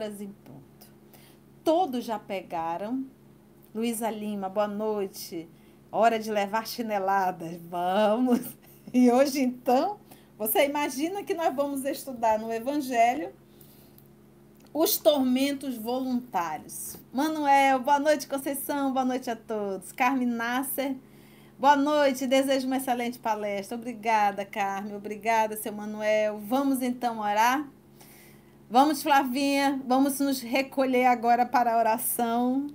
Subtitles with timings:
[0.00, 0.60] 20 horas em ponto.
[1.62, 3.04] Todos já pegaram.
[3.74, 5.48] Luísa Lima, boa noite.
[5.92, 7.60] Hora de levar chineladas.
[7.68, 8.40] Vamos.
[8.92, 10.00] E hoje, então,
[10.36, 13.30] você imagina que nós vamos estudar no Evangelho
[14.74, 16.96] os tormentos voluntários.
[17.12, 19.92] Manuel, boa noite, Conceição, boa noite a todos.
[19.92, 20.96] Carmen Nasser,
[21.56, 23.78] boa noite, desejo uma excelente palestra.
[23.78, 26.40] Obrigada, Carmen, obrigada, seu Manuel.
[26.40, 27.64] Vamos então orar?
[28.72, 32.68] Vamos, Flavinha, vamos nos recolher agora para a oração.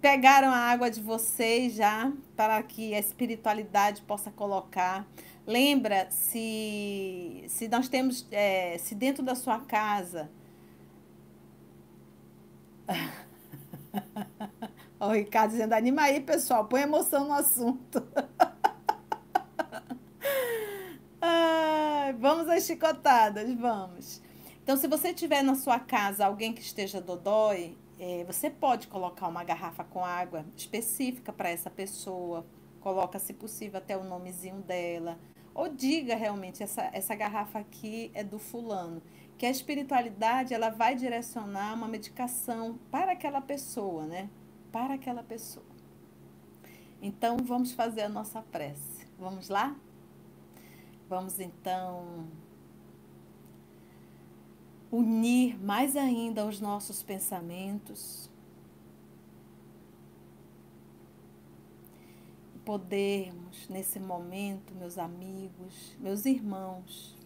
[0.00, 5.06] Pegaram a água de vocês já, para que a espiritualidade possa colocar.
[5.46, 10.30] Lembra se, se nós temos, é, se dentro da sua casa.
[14.98, 18.02] o Ricardo dizendo, anima aí, pessoal, põe emoção no assunto.
[22.18, 24.22] Vamos às chicotadas, vamos.
[24.64, 29.28] Então, se você tiver na sua casa alguém que esteja dodói, é, você pode colocar
[29.28, 32.46] uma garrafa com água específica para essa pessoa.
[32.80, 35.18] Coloca, se possível, até o nomezinho dela.
[35.54, 39.02] Ou diga realmente, essa, essa garrafa aqui é do fulano.
[39.36, 44.30] Que a espiritualidade, ela vai direcionar uma medicação para aquela pessoa, né?
[44.72, 45.66] Para aquela pessoa.
[47.02, 49.06] Então, vamos fazer a nossa prece.
[49.18, 49.76] Vamos lá?
[51.06, 52.26] Vamos, então,
[54.94, 58.30] unir mais ainda os nossos pensamentos,
[62.64, 67.16] podermos nesse momento, meus amigos, meus irmãos,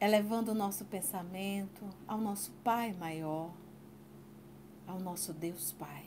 [0.00, 3.52] elevando o nosso pensamento ao nosso Pai maior,
[4.84, 6.04] ao nosso Deus Pai,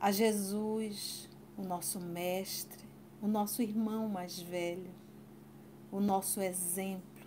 [0.00, 1.28] a Jesus,
[1.58, 2.86] o nosso Mestre,
[3.20, 4.95] o nosso irmão mais velho
[5.90, 7.26] o nosso exemplo,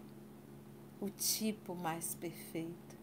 [1.00, 2.98] o tipo mais perfeito.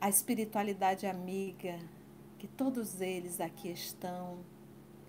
[0.00, 1.78] A espiritualidade amiga,
[2.38, 4.38] que todos eles aqui estão,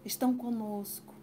[0.04, 1.14] estão conosco,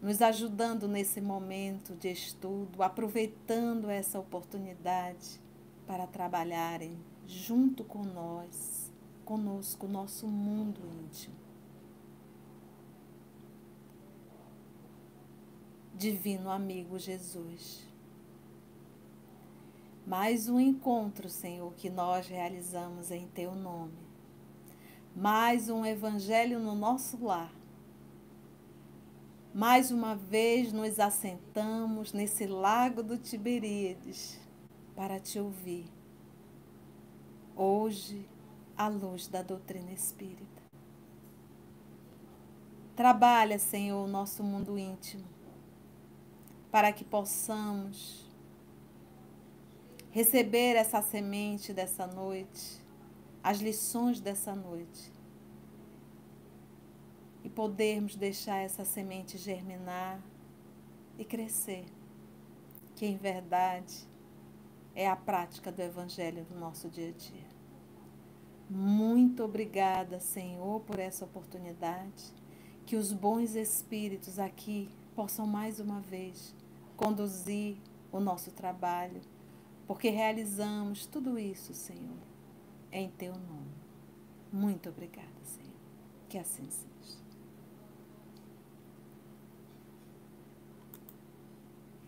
[0.00, 5.40] nos ajudando nesse momento de estudo, aproveitando essa oportunidade
[5.86, 8.92] para trabalharem junto com nós,
[9.24, 11.45] conosco, nosso mundo íntimo.
[15.96, 17.88] Divino amigo Jesus.
[20.06, 23.96] Mais um encontro, Senhor, que nós realizamos em Teu nome.
[25.16, 27.50] Mais um Evangelho no nosso lar.
[29.54, 34.38] Mais uma vez nos assentamos nesse lago do Tiberíades
[34.94, 35.90] para te ouvir.
[37.56, 38.28] Hoje,
[38.76, 40.62] à luz da doutrina espírita.
[42.94, 45.35] Trabalha, Senhor, o nosso mundo íntimo
[46.76, 48.30] para que possamos
[50.10, 52.84] receber essa semente dessa noite,
[53.42, 55.10] as lições dessa noite,
[57.42, 60.20] e podermos deixar essa semente germinar
[61.18, 61.86] e crescer,
[62.94, 64.06] que em verdade
[64.94, 67.48] é a prática do Evangelho no nosso dia a dia.
[68.68, 72.34] Muito obrigada, Senhor, por essa oportunidade.
[72.84, 76.54] Que os bons espíritos aqui possam mais uma vez
[76.96, 77.76] conduzir
[78.10, 79.20] o nosso trabalho,
[79.86, 82.18] porque realizamos tudo isso, Senhor,
[82.90, 83.76] em Teu nome.
[84.52, 85.70] Muito obrigada, Senhor.
[86.28, 87.18] Que assim seja.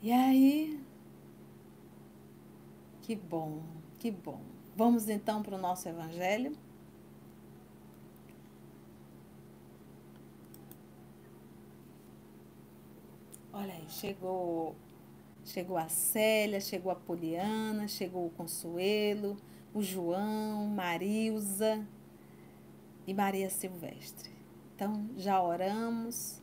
[0.02, 0.80] E aí,
[3.02, 3.62] que bom,
[3.98, 4.40] que bom.
[4.76, 6.56] Vamos então para o nosso Evangelho.
[13.60, 14.76] Olha aí, chegou,
[15.44, 19.36] chegou a Célia, chegou a Poliana, chegou o Consuelo,
[19.74, 21.84] o João, Marilza
[23.04, 24.30] e Maria Silvestre.
[24.76, 26.40] Então, já oramos.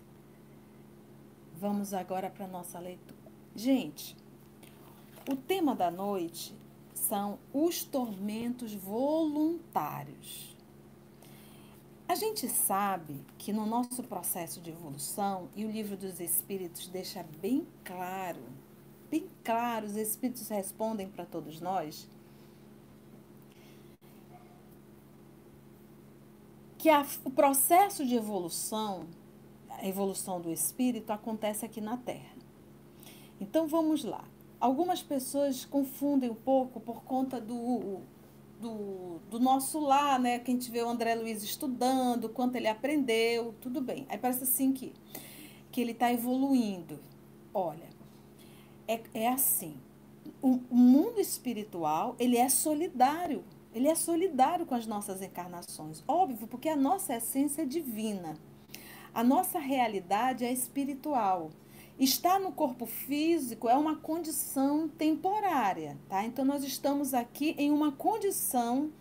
[1.57, 3.31] Vamos agora para a nossa leitura.
[3.55, 4.17] Gente,
[5.31, 6.53] o tema da noite
[6.93, 10.54] são os tormentos voluntários.
[12.07, 17.25] A gente sabe que no nosso processo de evolução, e o livro dos Espíritos deixa
[17.41, 18.41] bem claro,
[19.09, 22.07] bem claro, os Espíritos respondem para todos nós,
[26.77, 29.07] que a, o processo de evolução,
[29.67, 32.35] a evolução do espírito, acontece aqui na Terra.
[33.41, 34.23] Então vamos lá.
[34.59, 38.01] Algumas pessoas confundem um pouco por conta do
[38.59, 40.39] do, do nosso lar, né?
[40.39, 44.05] Que a gente vê o André Luiz estudando, quanto ele aprendeu, tudo bem.
[44.09, 44.93] Aí parece assim que,
[45.71, 46.99] que ele está evoluindo.
[47.53, 47.89] Olha,
[48.87, 49.75] é, é assim.
[50.41, 53.43] O, o mundo espiritual, ele é solidário.
[53.73, 56.03] Ele é solidário com as nossas encarnações.
[56.07, 58.37] Óbvio, porque a nossa essência é divina.
[59.13, 61.51] A nossa realidade é espiritual.
[61.97, 66.25] Estar no corpo físico é uma condição temporária, tá?
[66.25, 68.91] Então nós estamos aqui em uma condição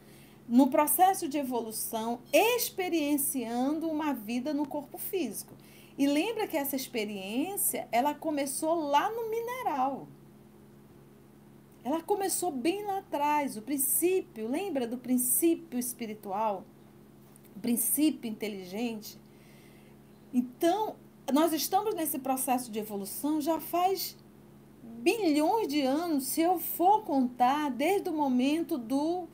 [0.49, 5.55] no processo de evolução, experienciando uma vida no corpo físico.
[5.99, 10.06] E lembra que essa experiência, ela começou lá no mineral.
[11.82, 16.64] Ela começou bem lá atrás, o princípio, lembra do princípio espiritual?
[17.56, 19.19] O princípio inteligente?
[20.32, 20.96] Então,
[21.32, 24.17] nós estamos nesse processo de evolução já faz
[24.82, 29.26] bilhões de anos, se eu for contar desde o momento do,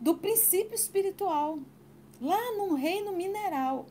[0.00, 1.58] do princípio espiritual,
[2.20, 3.86] lá no reino mineral.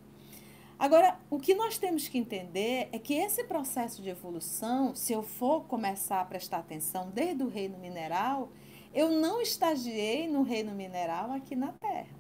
[0.79, 5.23] Agora, o que nós temos que entender é que esse processo de evolução, se eu
[5.23, 8.49] for começar a prestar atenção desde o reino mineral,
[8.93, 12.15] eu não estagiei no reino mineral aqui na Terra.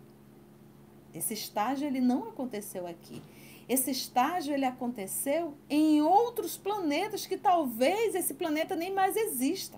[1.13, 3.21] Esse estágio ele não aconteceu aqui.
[3.67, 9.77] Esse estágio ele aconteceu em outros planetas que talvez esse planeta nem mais exista.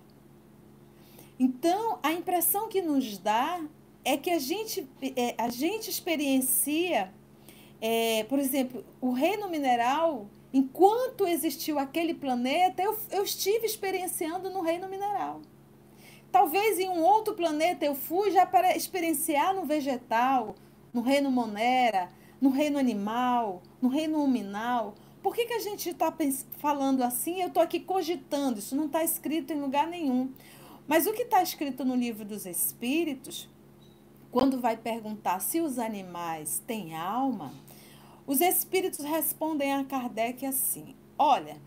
[1.39, 3.61] Então, a impressão que nos dá
[4.03, 7.11] é que a gente, é, a gente experiencia,
[7.81, 14.61] é, por exemplo, o reino mineral, enquanto existiu aquele planeta, eu, eu estive experienciando no
[14.61, 15.41] reino mineral.
[16.31, 20.55] Talvez em um outro planeta eu fui já para experienciar no vegetal,
[20.93, 22.09] no reino monera,
[22.41, 24.95] no reino animal, no reino nominal.
[25.21, 26.13] Por que, que a gente está
[26.57, 27.41] falando assim?
[27.41, 30.31] Eu estou aqui cogitando, isso não está escrito em lugar nenhum.
[30.87, 33.49] Mas o que está escrito no livro dos Espíritos,
[34.31, 37.53] quando vai perguntar se os animais têm alma,
[38.25, 41.57] os Espíritos respondem a Kardec assim: Olha,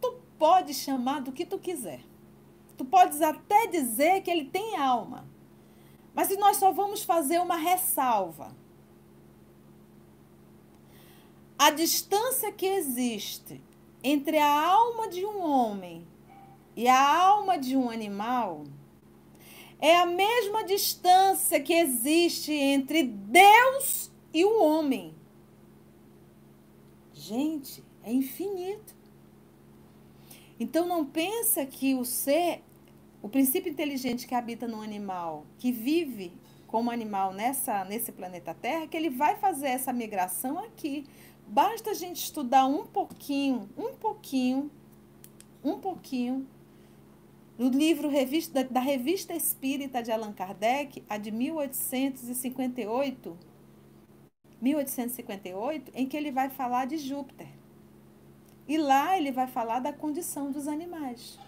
[0.00, 2.00] tu pode chamar do que tu quiser.
[2.76, 5.26] Tu podes até dizer que ele tem alma.
[6.14, 8.54] Mas nós só vamos fazer uma ressalva
[11.64, 13.58] a distância que existe
[14.02, 16.06] entre a alma de um homem
[16.76, 18.64] e a alma de um animal
[19.80, 25.14] é a mesma distância que existe entre Deus e o homem.
[27.14, 28.94] Gente, é infinito.
[30.60, 32.62] Então não pensa que o ser,
[33.22, 36.30] o princípio inteligente que habita no animal, que vive
[36.66, 41.06] como animal nessa nesse planeta Terra, que ele vai fazer essa migração aqui.
[41.46, 44.70] Basta a gente estudar um pouquinho, um pouquinho,
[45.62, 46.46] um pouquinho,
[47.56, 53.38] no livro revista, da Revista Espírita de Allan Kardec, a de 1858,
[54.60, 57.46] 1858, em que ele vai falar de Júpiter.
[58.66, 61.38] E lá ele vai falar da condição dos animais.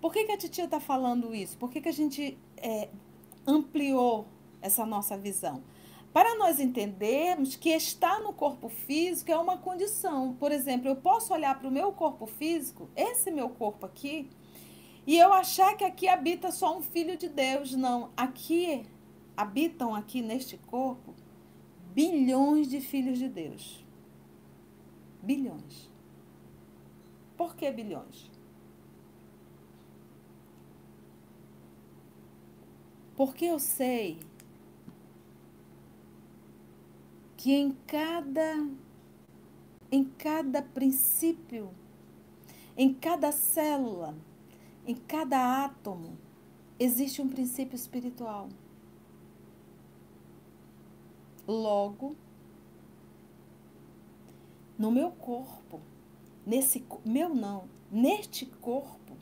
[0.00, 1.58] Por que, que a titia está falando isso?
[1.58, 2.88] Por que, que a gente é,
[3.46, 4.26] ampliou
[4.62, 5.62] essa nossa visão?
[6.12, 10.34] Para nós entendermos que estar no corpo físico é uma condição.
[10.34, 14.28] Por exemplo, eu posso olhar para o meu corpo físico, esse meu corpo aqui,
[15.06, 17.74] e eu achar que aqui habita só um filho de Deus.
[17.74, 18.84] Não, aqui
[19.36, 21.14] habitam aqui neste corpo
[21.94, 23.84] bilhões de filhos de Deus.
[25.22, 25.88] Bilhões.
[27.36, 28.30] Por que bilhões?
[33.16, 34.18] Porque eu sei
[37.40, 38.68] que em cada
[39.90, 41.70] em cada princípio,
[42.76, 44.14] em cada célula,
[44.86, 46.18] em cada átomo,
[46.78, 48.50] existe um princípio espiritual.
[51.48, 52.14] Logo,
[54.78, 55.80] no meu corpo,
[56.46, 59.16] nesse meu não, neste corpo,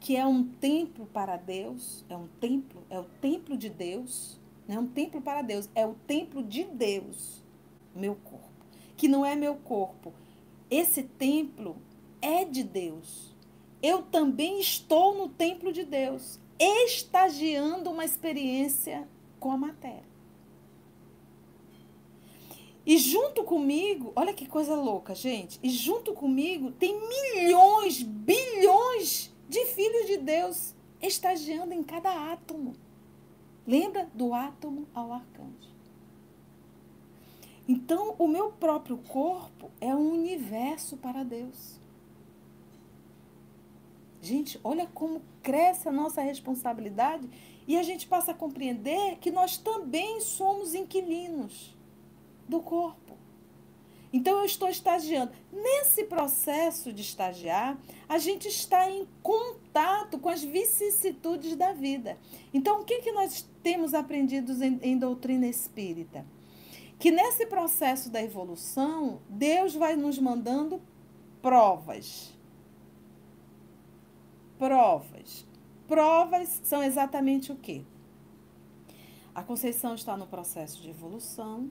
[0.00, 4.76] que é um templo para Deus, é um templo, é o templo de Deus, não
[4.76, 7.42] é um templo para Deus, é o templo de Deus,
[7.94, 8.66] meu corpo.
[8.96, 10.12] Que não é meu corpo.
[10.70, 11.76] Esse templo
[12.20, 13.34] é de Deus.
[13.82, 19.08] Eu também estou no templo de Deus, estagiando uma experiência
[19.40, 20.12] com a matéria.
[22.84, 25.58] E junto comigo, olha que coisa louca, gente.
[25.62, 32.74] E junto comigo tem milhões, bilhões de filhos de Deus estagiando em cada átomo.
[33.66, 35.72] Lembra do átomo ao arcanjo.
[37.68, 41.80] Então, o meu próprio corpo é um universo para Deus.
[44.20, 47.28] Gente, olha como cresce a nossa responsabilidade
[47.66, 51.76] e a gente passa a compreender que nós também somos inquilinos
[52.48, 53.01] do corpo.
[54.12, 55.32] Então eu estou estagiando.
[55.50, 57.78] Nesse processo de estagiar,
[58.08, 62.18] a gente está em contato com as vicissitudes da vida.
[62.52, 66.26] Então o que, que nós temos aprendido em, em doutrina espírita?
[66.98, 70.80] Que nesse processo da evolução, Deus vai nos mandando
[71.40, 72.32] provas.
[74.58, 75.46] Provas.
[75.88, 77.82] Provas são exatamente o quê?
[79.34, 81.70] A Conceição está no processo de evolução,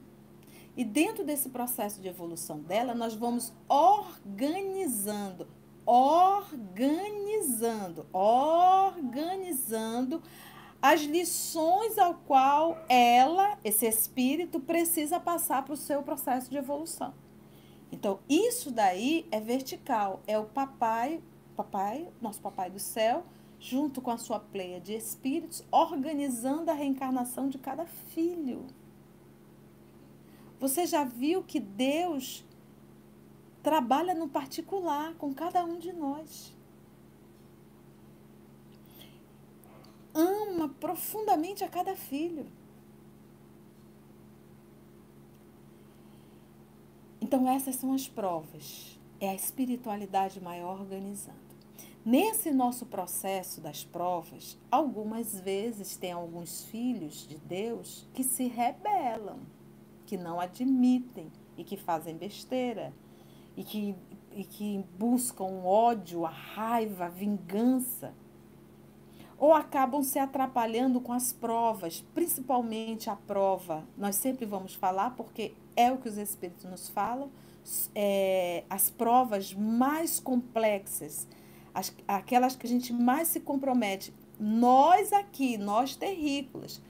[0.76, 5.46] e dentro desse processo de evolução dela, nós vamos organizando,
[5.84, 10.22] organizando, organizando
[10.80, 17.14] as lições ao qual ela, esse espírito, precisa passar para o seu processo de evolução.
[17.92, 21.22] Então, isso daí é vertical, é o papai,
[21.54, 23.24] papai, nosso papai do céu,
[23.60, 28.66] junto com a sua pleia de espíritos, organizando a reencarnação de cada filho.
[30.62, 32.44] Você já viu que Deus
[33.64, 36.54] trabalha no particular com cada um de nós.
[40.14, 42.46] Ama profundamente a cada filho.
[47.20, 48.96] Então, essas são as provas.
[49.18, 51.42] É a espiritualidade maior organizando.
[52.04, 59.40] Nesse nosso processo das provas, algumas vezes tem alguns filhos de Deus que se rebelam
[60.12, 62.92] que não admitem e que fazem besteira
[63.56, 63.96] e que,
[64.30, 68.12] e que buscam ódio, a raiva, a vingança.
[69.38, 73.86] Ou acabam se atrapalhando com as provas, principalmente a prova.
[73.96, 77.30] Nós sempre vamos falar, porque é o que os Espíritos nos falam,
[77.94, 81.26] é, as provas mais complexas,
[81.72, 84.12] as, aquelas que a gente mais se compromete.
[84.38, 86.82] Nós aqui, nós terrícolas,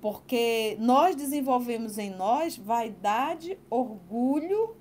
[0.00, 4.76] porque nós desenvolvemos em nós vaidade, orgulho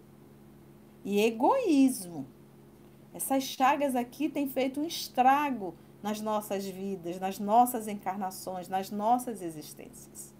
[1.03, 2.25] e egoísmo.
[3.13, 9.41] Essas chagas aqui têm feito um estrago nas nossas vidas, nas nossas encarnações, nas nossas
[9.41, 10.33] existências.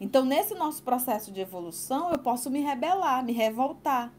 [0.00, 4.12] Então, nesse nosso processo de evolução, eu posso me rebelar, me revoltar.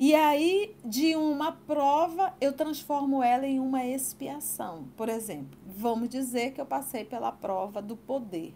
[0.00, 4.84] E aí, de uma prova, eu transformo ela em uma expiação.
[4.96, 8.54] Por exemplo, vamos dizer que eu passei pela prova do poder.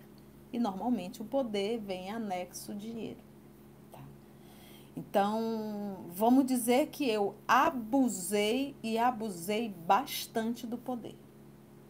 [0.53, 3.19] E normalmente o poder vem anexo dinheiro.
[3.91, 3.99] Tá?
[4.97, 11.17] Então, vamos dizer que eu abusei e abusei bastante do poder.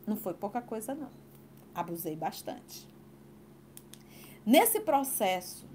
[0.07, 1.11] Não foi pouca coisa, não.
[1.75, 2.89] Abusei bastante.
[4.47, 5.67] Nesse processo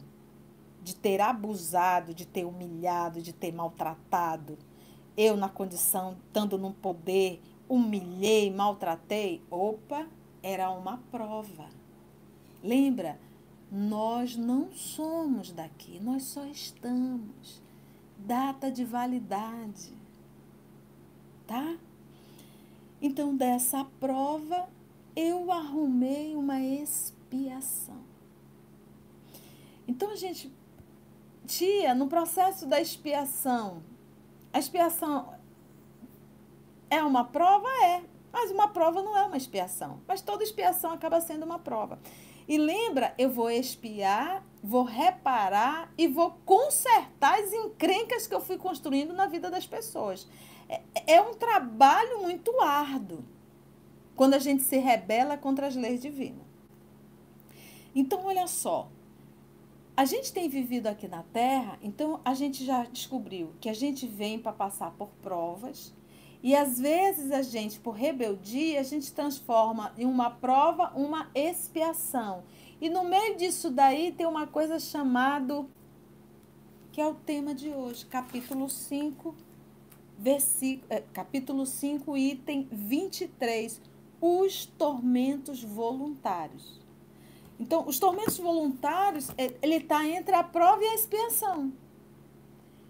[0.87, 4.57] de ter abusado, de ter humilhado, de ter maltratado.
[5.17, 9.43] Eu, na condição, estando num poder, humilhei, maltratei.
[9.51, 10.07] Opa,
[10.41, 11.67] era uma prova.
[12.63, 13.19] Lembra?
[13.69, 17.61] Nós não somos daqui, nós só estamos.
[18.17, 19.91] Data de validade.
[21.45, 21.75] Tá?
[23.01, 24.69] Então, dessa prova,
[25.17, 28.07] eu arrumei uma expiação.
[29.85, 30.49] Então, a gente
[31.47, 33.81] tia, no processo da expiação,
[34.53, 35.33] a expiação
[36.89, 37.67] é uma prova?
[37.83, 38.01] É.
[38.31, 40.01] Mas uma prova não é uma expiação.
[40.07, 41.99] Mas toda expiação acaba sendo uma prova.
[42.47, 48.57] E lembra, eu vou expiar, vou reparar e vou consertar as encrencas que eu fui
[48.57, 50.27] construindo na vida das pessoas.
[50.69, 50.81] É,
[51.15, 53.23] é um trabalho muito árduo
[54.15, 56.45] quando a gente se rebela contra as leis divinas.
[57.93, 58.89] Então, olha só,
[59.97, 64.05] a gente tem vivido aqui na Terra, então a gente já descobriu que a gente
[64.05, 65.91] vem para passar por provas
[66.43, 72.43] e às vezes a gente, por rebeldia, a gente transforma em uma prova uma expiação.
[72.79, 75.67] E no meio disso daí tem uma coisa chamado
[76.91, 79.35] que é o tema de hoje, capítulo 5,
[80.15, 83.81] versículo, é, capítulo 5, item 23,
[84.21, 86.86] os tormentos voluntários.
[87.59, 91.71] Então, os tormentos voluntários, é, ele está entre a prova e a expiação.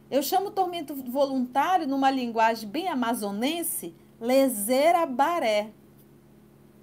[0.09, 5.71] Eu chamo tormento voluntário, numa linguagem bem amazonense, lesera baré.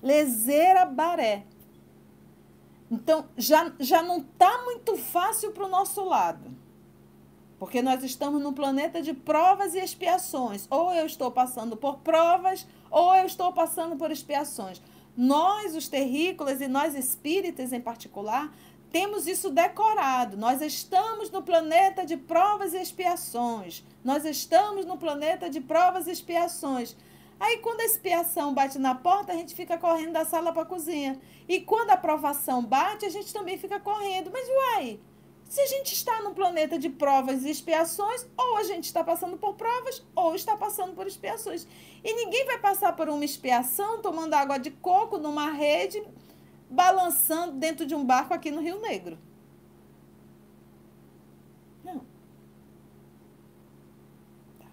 [0.02, 1.44] Lesera baré.
[2.90, 6.54] Então, já, já não está muito fácil para o nosso lado.
[7.58, 10.66] Porque nós estamos num planeta de provas e expiações.
[10.70, 14.82] Ou eu estou passando por provas, ou eu estou passando por expiações.
[15.16, 18.52] Nós, os terrícolas, e nós espíritas em particular,
[18.90, 20.36] temos isso decorado.
[20.36, 23.82] Nós estamos no planeta de provas e expiações.
[24.04, 26.96] Nós estamos no planeta de provas e expiações.
[27.38, 30.66] Aí, quando a expiação bate na porta, a gente fica correndo da sala para a
[30.66, 31.20] cozinha.
[31.48, 34.30] E quando a provação bate, a gente também fica correndo.
[34.32, 35.00] Mas, uai,
[35.48, 39.36] Se a gente está num planeta de provas e expiações, ou a gente está passando
[39.36, 41.66] por provas, ou está passando por expiações.
[42.02, 46.02] E ninguém vai passar por uma expiação tomando água de coco numa rede,
[46.68, 49.18] balançando dentro de um barco aqui no Rio Negro.
[51.84, 52.00] Não.
[54.58, 54.66] Tá.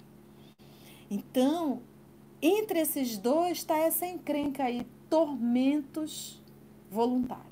[1.09, 1.83] Então,
[2.41, 6.41] entre esses dois está essa encrenca aí, tormentos
[6.89, 7.50] voluntários.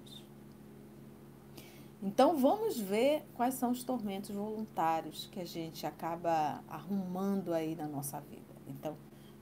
[2.01, 7.88] Então vamos ver quais são os tormentos voluntários que a gente acaba arrumando aí na
[7.88, 8.56] nossa vida.
[8.68, 8.96] Então,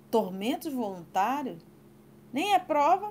[0.10, 1.64] tormentos voluntários
[2.34, 3.10] nem é prova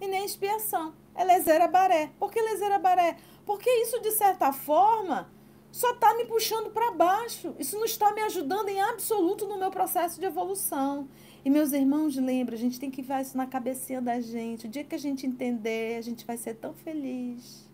[0.00, 0.94] e nem expiação.
[1.14, 2.10] É lezeira baré.
[2.18, 3.16] Por que lezeira baré?
[3.44, 5.30] Porque isso, de certa forma,
[5.70, 7.54] só está me puxando para baixo.
[7.58, 11.08] Isso não está me ajudando em absoluto no meu processo de evolução.
[11.44, 14.66] E meus irmãos, lembra, a gente tem que ver isso na cabecinha da gente.
[14.66, 17.67] O dia que a gente entender, a gente vai ser tão feliz.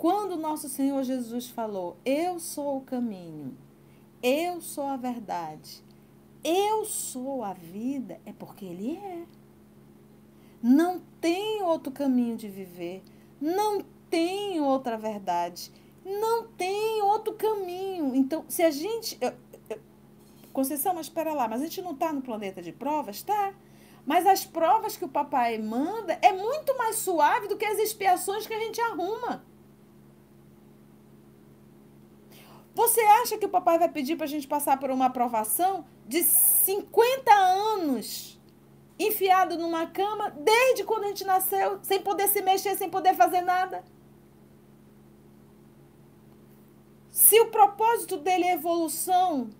[0.00, 3.54] Quando nosso Senhor Jesus falou: Eu sou o caminho,
[4.22, 5.84] eu sou a verdade,
[6.42, 9.24] eu sou a vida, é porque Ele é.
[10.62, 13.02] Não tem outro caminho de viver,
[13.38, 15.70] não tem outra verdade,
[16.02, 18.14] não tem outro caminho.
[18.14, 19.18] Então, se a gente.
[19.20, 19.34] Eu,
[19.68, 19.78] eu,
[20.50, 23.22] Conceição, mas espera lá, mas a gente não está no planeta de provas?
[23.22, 23.52] Tá.
[24.06, 28.46] Mas as provas que o papai manda é muito mais suave do que as expiações
[28.46, 29.49] que a gente arruma.
[32.74, 36.22] Você acha que o papai vai pedir para a gente passar por uma aprovação de
[36.22, 38.40] 50 anos
[38.98, 43.40] enfiado numa cama desde quando a gente nasceu, sem poder se mexer, sem poder fazer
[43.40, 43.82] nada?
[47.10, 49.50] Se o propósito dele é evolução,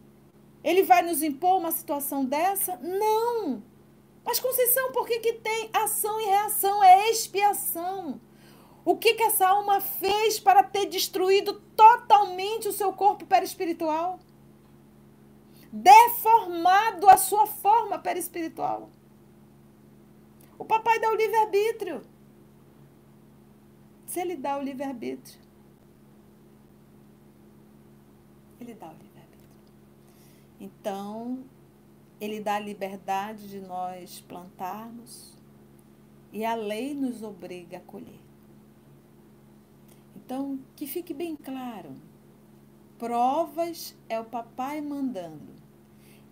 [0.62, 2.76] ele vai nos impor uma situação dessa?
[2.76, 3.62] Não!
[4.24, 6.84] Mas, Conceição, por que, que tem ação e reação?
[6.84, 8.20] É expiação.
[8.84, 14.18] O que, que essa alma fez para ter destruído totalmente o seu corpo perispiritual?
[15.72, 18.90] Deformado a sua forma perispiritual.
[20.58, 22.02] O papai dá o livre-arbítrio.
[24.06, 25.40] Se ele dá o livre-arbítrio,
[28.60, 29.40] ele dá o livre-arbítrio.
[30.60, 31.44] Então,
[32.20, 35.34] ele dá a liberdade de nós plantarmos
[36.32, 38.19] e a lei nos obriga a colher.
[40.30, 41.90] Então, que fique bem claro:
[42.96, 45.56] provas é o papai mandando,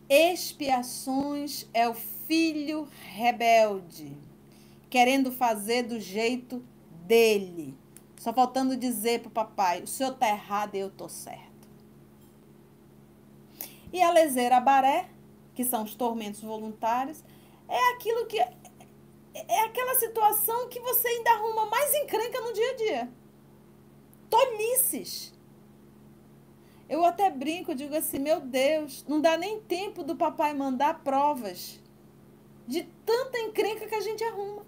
[0.08, 4.16] expiações é o filho rebelde,
[4.88, 6.64] querendo fazer do jeito
[7.08, 7.76] dele.
[8.20, 11.68] Só faltando dizer para o papai: o senhor está errado e eu estou certo.
[13.92, 15.08] E a leseira baré,
[15.56, 17.24] que são os tormentos voluntários,
[17.68, 18.38] é aquilo que.
[18.38, 23.17] É aquela situação que você ainda arruma mais encrenca no dia a dia
[24.28, 25.34] tolices.
[26.88, 31.78] Eu até brinco, digo assim, meu Deus, não dá nem tempo do papai mandar provas
[32.66, 34.62] de tanta encrenca que a gente arruma.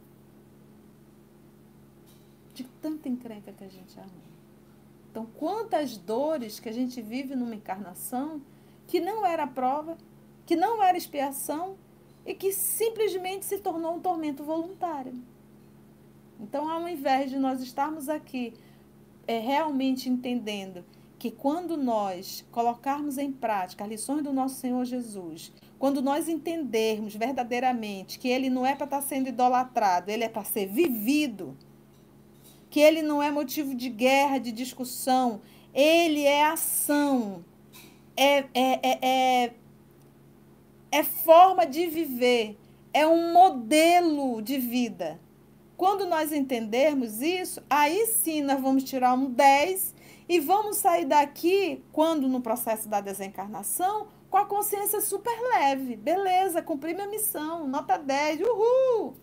[2.55, 4.31] De tanta encrenca que a gente arruma.
[5.11, 8.41] Então, quantas dores que a gente vive numa encarnação
[8.87, 9.97] que não era prova,
[10.45, 11.77] que não era expiação
[12.25, 15.15] e que simplesmente se tornou um tormento voluntário.
[16.39, 18.55] Então, ao invés de nós estarmos aqui
[19.31, 20.85] é, realmente entendendo
[21.17, 27.15] que quando nós colocarmos em prática as lições do nosso Senhor Jesus, quando nós entendermos
[27.15, 31.57] verdadeiramente que ele não é para estar tá sendo idolatrado, ele é para ser vivido,
[32.69, 35.41] que ele não é motivo de guerra, de discussão,
[35.73, 37.45] ele é ação,
[38.17, 39.55] é, é, é, é,
[40.91, 42.59] é forma de viver,
[42.93, 45.21] é um modelo de vida.
[45.81, 49.95] Quando nós entendermos isso, aí sim nós vamos tirar um 10
[50.29, 55.97] e vamos sair daqui, quando no processo da desencarnação, com a consciência super leve.
[55.97, 59.15] Beleza, cumpri minha missão, nota 10, uhul!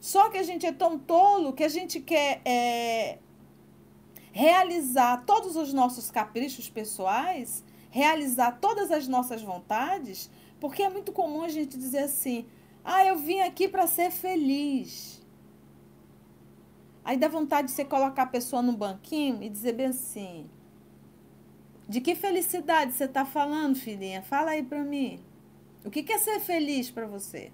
[0.00, 3.18] Só que a gente é tão tolo que a gente quer é,
[4.32, 11.42] realizar todos os nossos caprichos pessoais, realizar todas as nossas vontades, porque é muito comum
[11.42, 12.46] a gente dizer assim:
[12.84, 15.20] ah, eu vim aqui para ser feliz.
[17.04, 20.48] Aí dá vontade de você colocar a pessoa no banquinho e dizer bem assim:
[21.88, 24.22] De que felicidade você está falando, filhinha?
[24.22, 25.20] Fala aí para mim.
[25.84, 27.52] O que é ser feliz para você?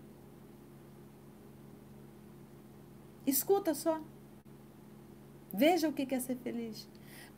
[3.27, 4.01] Escuta só.
[5.53, 6.89] Veja o que é ser feliz.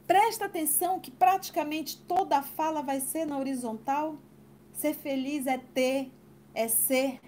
[0.06, 4.16] Presta atenção que praticamente toda a fala vai ser na horizontal.
[4.72, 6.10] Ser feliz é ter,
[6.54, 7.20] é ser,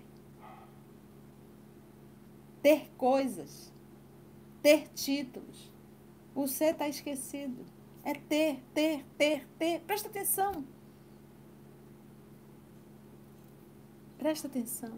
[2.62, 3.72] ter coisas,
[4.62, 5.70] ter títulos.
[6.34, 7.64] O ser está esquecido.
[8.02, 9.80] É ter, ter, ter, ter.
[9.80, 10.64] Presta atenção.
[14.16, 14.92] Presta atenção.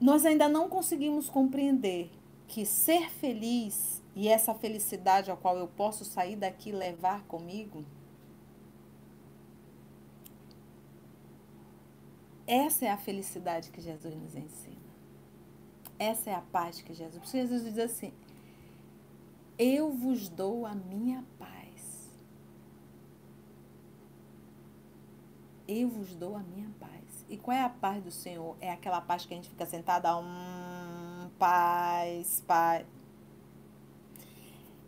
[0.00, 2.10] Nós ainda não conseguimos compreender
[2.46, 7.84] que ser feliz e essa felicidade a qual eu posso sair daqui levar comigo,
[12.48, 14.88] essa é a felicidade que Jesus nos ensina.
[15.98, 17.18] Essa é a paz que Jesus.
[17.18, 18.10] Porque Jesus diz assim:
[19.58, 22.10] Eu vos dou a minha paz.
[25.68, 27.26] Eu vos dou a minha paz.
[27.28, 28.56] E qual é a paz do Senhor?
[28.62, 32.86] É aquela paz que a gente fica sentada, um, paz, paz.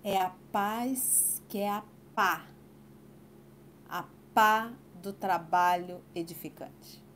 [0.03, 2.47] É a paz que é a pá.
[3.87, 7.10] A pá do trabalho edificante.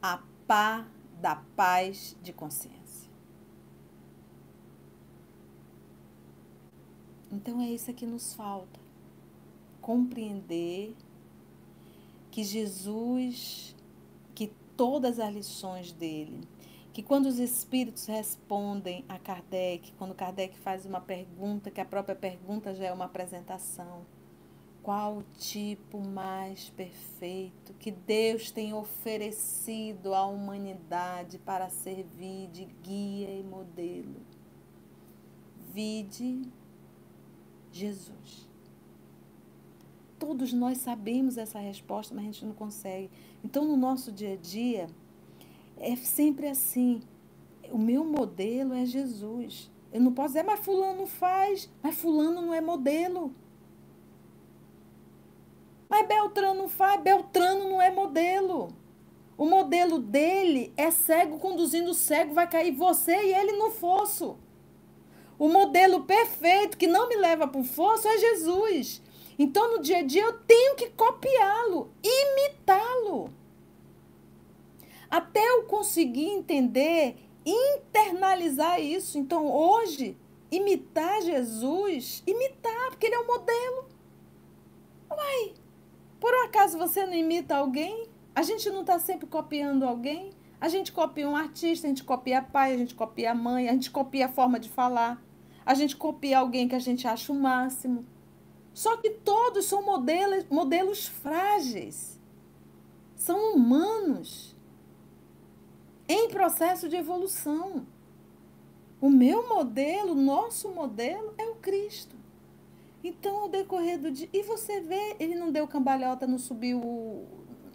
[0.00, 0.86] A pá
[1.20, 2.78] da paz de consciência.
[7.30, 8.80] Então é isso que nos falta.
[9.80, 10.94] Compreender
[12.30, 13.74] que Jesus,
[14.34, 16.46] que todas as lições dele,
[16.92, 22.16] que quando os espíritos respondem a Kardec, quando Kardec faz uma pergunta, que a própria
[22.16, 24.04] pergunta já é uma apresentação,
[24.88, 33.38] qual o tipo mais perfeito que Deus tem oferecido à humanidade para servir de guia
[33.38, 34.16] e modelo?
[35.74, 36.40] Vide
[37.70, 38.48] Jesus.
[40.18, 43.10] Todos nós sabemos essa resposta, mas a gente não consegue.
[43.44, 44.88] Então, no nosso dia a dia,
[45.76, 47.02] é sempre assim.
[47.70, 49.70] O meu modelo é Jesus.
[49.92, 53.34] Eu não posso dizer, mas fulano faz, mas fulano não é modelo.
[55.88, 58.68] Mas Beltrano faz, Beltrano não é modelo.
[59.36, 64.36] O modelo dele é cego conduzindo cego, vai cair você e ele no fosso.
[65.38, 69.00] O modelo perfeito que não me leva para o fosso é Jesus.
[69.38, 73.32] Então, no dia a dia, eu tenho que copiá-lo, imitá-lo.
[75.08, 79.16] Até eu conseguir entender, internalizar isso.
[79.16, 80.16] Então, hoje,
[80.50, 83.88] imitar Jesus, imitar, porque ele é o modelo.
[85.08, 85.54] Uai,
[86.20, 88.08] por um acaso você não imita alguém?
[88.34, 90.30] A gente não está sempre copiando alguém?
[90.60, 93.90] A gente copia um artista, a gente copia pai, a gente copia mãe, a gente
[93.90, 95.22] copia a forma de falar.
[95.64, 98.04] A gente copia alguém que a gente acha o máximo.
[98.74, 102.18] Só que todos são modelos, modelos frágeis.
[103.14, 104.56] São humanos
[106.08, 107.86] em processo de evolução.
[109.00, 112.17] O meu modelo, nosso modelo é o Cristo.
[113.02, 114.28] Então, ao decorrer do dia.
[114.32, 117.26] E você vê, ele não deu cambalhota, não subiu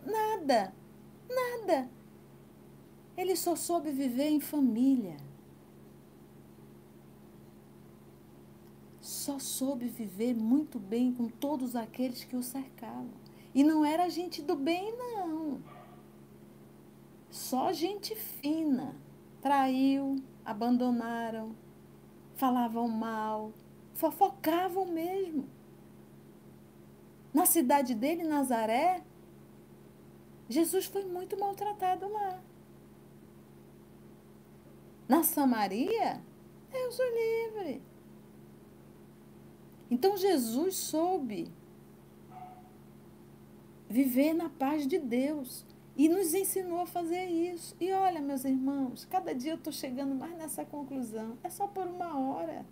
[0.05, 0.73] nada.
[1.29, 1.89] Nada.
[3.15, 5.17] Ele só soube viver em família.
[8.99, 13.11] Só soube viver muito bem com todos aqueles que o cercavam.
[13.53, 15.61] E não era gente do bem, não.
[17.29, 18.95] Só gente fina.
[19.41, 21.55] Traiu, abandonaram,
[22.35, 23.51] falavam mal,
[23.93, 25.47] fofocavam mesmo.
[27.33, 29.03] Na cidade dele, Nazaré,
[30.47, 32.39] Jesus foi muito maltratado lá.
[35.07, 36.21] Na Samaria,
[36.71, 37.81] Deus o livre.
[39.89, 41.51] Então Jesus soube
[43.89, 47.75] viver na paz de Deus e nos ensinou a fazer isso.
[47.79, 51.37] E olha, meus irmãos, cada dia eu estou chegando mais nessa conclusão.
[51.43, 52.65] É só por uma hora.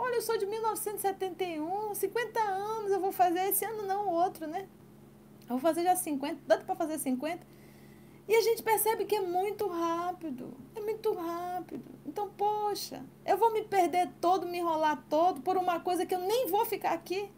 [0.00, 4.46] Olha, eu sou de 1971, 50 anos eu vou fazer esse ano, não o outro,
[4.46, 4.68] né?
[5.42, 7.44] Eu vou fazer já 50, dá para fazer 50.
[8.28, 11.90] E a gente percebe que é muito rápido, é muito rápido.
[12.06, 16.20] Então, poxa, eu vou me perder todo, me enrolar todo por uma coisa que eu
[16.20, 17.28] nem vou ficar aqui.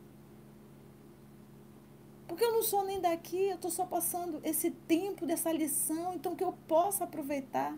[2.29, 6.37] Porque eu não sou nem daqui, eu estou só passando esse tempo dessa lição, então
[6.37, 7.75] que eu possa aproveitar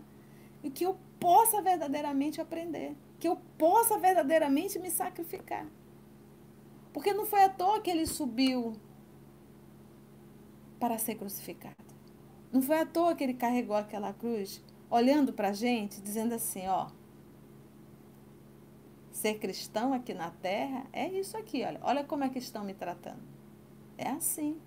[0.61, 5.65] e que eu possa verdadeiramente aprender que eu possa verdadeiramente me sacrificar.
[6.91, 8.73] Porque não foi à toa que ele subiu
[10.77, 11.95] para ser crucificado.
[12.51, 16.67] Não foi à toa que ele carregou aquela cruz, olhando para a gente, dizendo assim:
[16.67, 16.89] ó,
[19.09, 22.73] ser cristão aqui na terra é isso aqui, olha, olha como é que estão me
[22.73, 23.23] tratando.
[23.97, 24.59] É assim.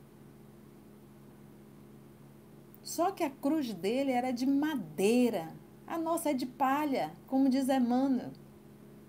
[2.82, 5.54] Só que a cruz dele era de madeira,
[5.86, 8.32] a nossa é de palha, como diz Emmanuel.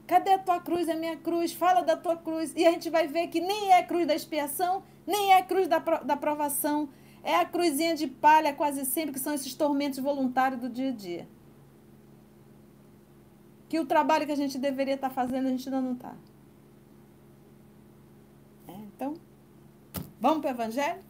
[0.08, 1.52] Cadê a tua cruz, a minha cruz?
[1.54, 2.54] Fala da tua cruz.
[2.56, 5.44] E a gente vai ver que nem é a cruz da expiação, nem é a
[5.44, 6.90] cruz da, da provação.
[7.22, 10.94] É a cruzinha de palha quase sempre, que são esses tormentos voluntários do dia a
[10.94, 11.28] dia.
[13.70, 16.16] que o trabalho que a gente deveria estar fazendo a gente ainda não está.
[18.68, 19.16] É, então,
[20.20, 21.02] vamos para o Evangelho?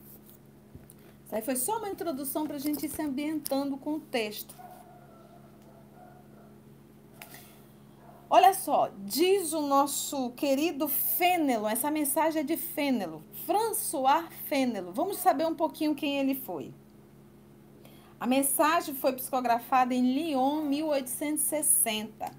[1.26, 4.56] Isso aí foi só uma introdução para a gente ir se ambientando com o texto.
[8.30, 14.92] Olha só, diz o nosso querido Fênelo, essa mensagem é de Fênelo, François Fênelo.
[14.92, 16.74] Vamos saber um pouquinho quem ele foi.
[18.20, 22.30] A mensagem foi psicografada em Lyon, 1860.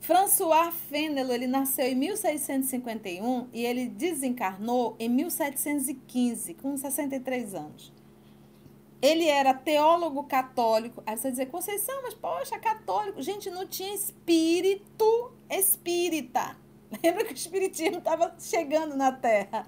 [0.00, 7.92] François Fênelo, ele nasceu em 1651 e ele desencarnou em 1715, com 63 anos.
[9.02, 11.02] Ele era teólogo católico.
[11.04, 13.20] Aí você dizer, Conceição, mas poxa, católico.
[13.20, 16.56] Gente, não tinha espírito espírita.
[17.02, 19.66] Lembra que o espiritismo estava chegando na Terra.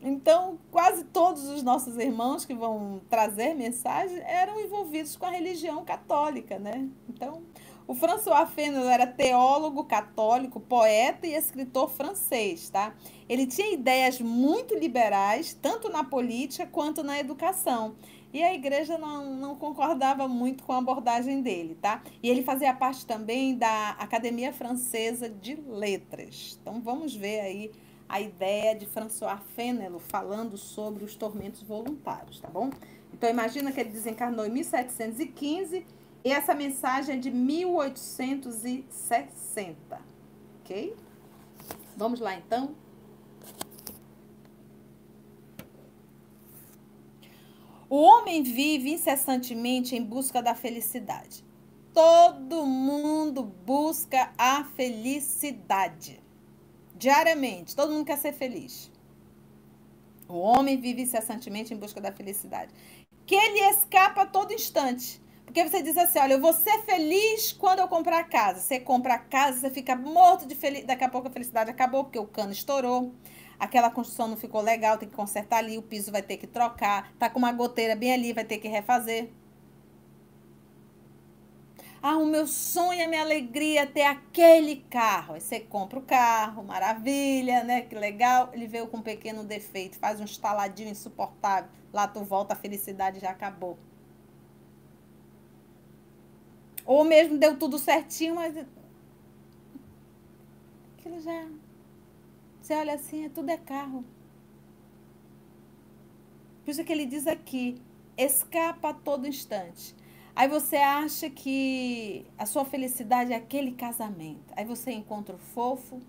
[0.00, 5.84] Então, quase todos os nossos irmãos que vão trazer mensagem eram envolvidos com a religião
[5.84, 6.86] católica, né?
[7.08, 7.42] Então,
[7.88, 12.94] o François Fanon era teólogo católico, poeta e escritor francês, tá?
[13.28, 17.96] Ele tinha ideias muito liberais, tanto na política quanto na educação.
[18.36, 22.02] E a igreja não, não concordava muito com a abordagem dele, tá?
[22.22, 26.58] E ele fazia parte também da Academia Francesa de Letras.
[26.60, 27.72] Então, vamos ver aí
[28.06, 32.68] a ideia de François Fénelon falando sobre os tormentos voluntários, tá bom?
[33.10, 35.86] Então imagina que ele desencarnou em 1715
[36.22, 39.98] e essa mensagem é de 1860,
[40.60, 40.94] ok?
[41.96, 42.74] Vamos lá então?
[47.88, 51.44] O homem vive incessantemente em busca da felicidade.
[51.94, 56.20] Todo mundo busca a felicidade.
[56.96, 58.90] Diariamente, todo mundo quer ser feliz.
[60.28, 62.74] O homem vive incessantemente em busca da felicidade.
[63.24, 65.20] Que ele escapa a todo instante.
[65.44, 68.60] Porque você diz assim: olha, eu vou ser feliz quando eu comprar a casa.
[68.60, 70.88] Você compra a casa, você fica morto de felicidade.
[70.88, 73.14] Daqui a pouco a felicidade acabou, porque o cano estourou.
[73.58, 75.78] Aquela construção não ficou legal, tem que consertar ali.
[75.78, 77.12] O piso vai ter que trocar.
[77.18, 79.30] Tá com uma goteira bem ali, vai ter que refazer.
[82.02, 85.34] Ah, o meu sonho, a minha alegria é ter aquele carro.
[85.34, 87.80] Aí você compra o carro, maravilha, né?
[87.82, 88.50] Que legal.
[88.52, 91.70] Ele veio com um pequeno defeito, faz um estaladinho insuportável.
[91.92, 93.78] Lá tu volta, a felicidade já acabou.
[96.84, 98.56] Ou mesmo deu tudo certinho, mas.
[100.98, 101.48] Aquilo já.
[102.66, 104.04] Você olha assim, é tudo é carro.
[106.64, 107.80] Por isso que ele diz aqui:
[108.18, 109.94] escapa a todo instante.
[110.34, 114.52] Aí você acha que a sua felicidade é aquele casamento.
[114.56, 116.00] Aí você encontra o fofo,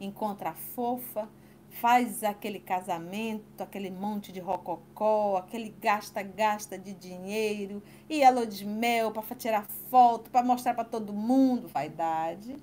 [0.00, 1.28] encontra a fofa,
[1.68, 9.12] faz aquele casamento, aquele monte de rococó, aquele gasta-gasta de dinheiro, e a de mel
[9.12, 12.56] para tirar foto, para mostrar para todo mundo, vaidade.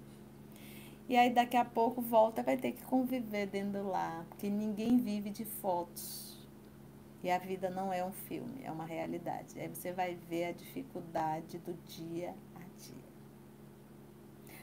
[1.07, 5.29] E aí daqui a pouco volta, vai ter que conviver dentro lá, porque ninguém vive
[5.29, 6.33] de fotos.
[7.21, 9.59] E a vida não é um filme, é uma realidade.
[9.59, 13.03] Aí você vai ver a dificuldade do dia a dia.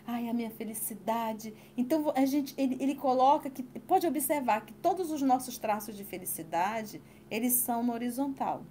[0.07, 1.55] Ai, a minha felicidade.
[1.77, 6.05] Então a gente ele, ele coloca que pode observar que todos os nossos traços de
[6.05, 7.01] felicidade,
[7.31, 8.63] eles são no horizontal.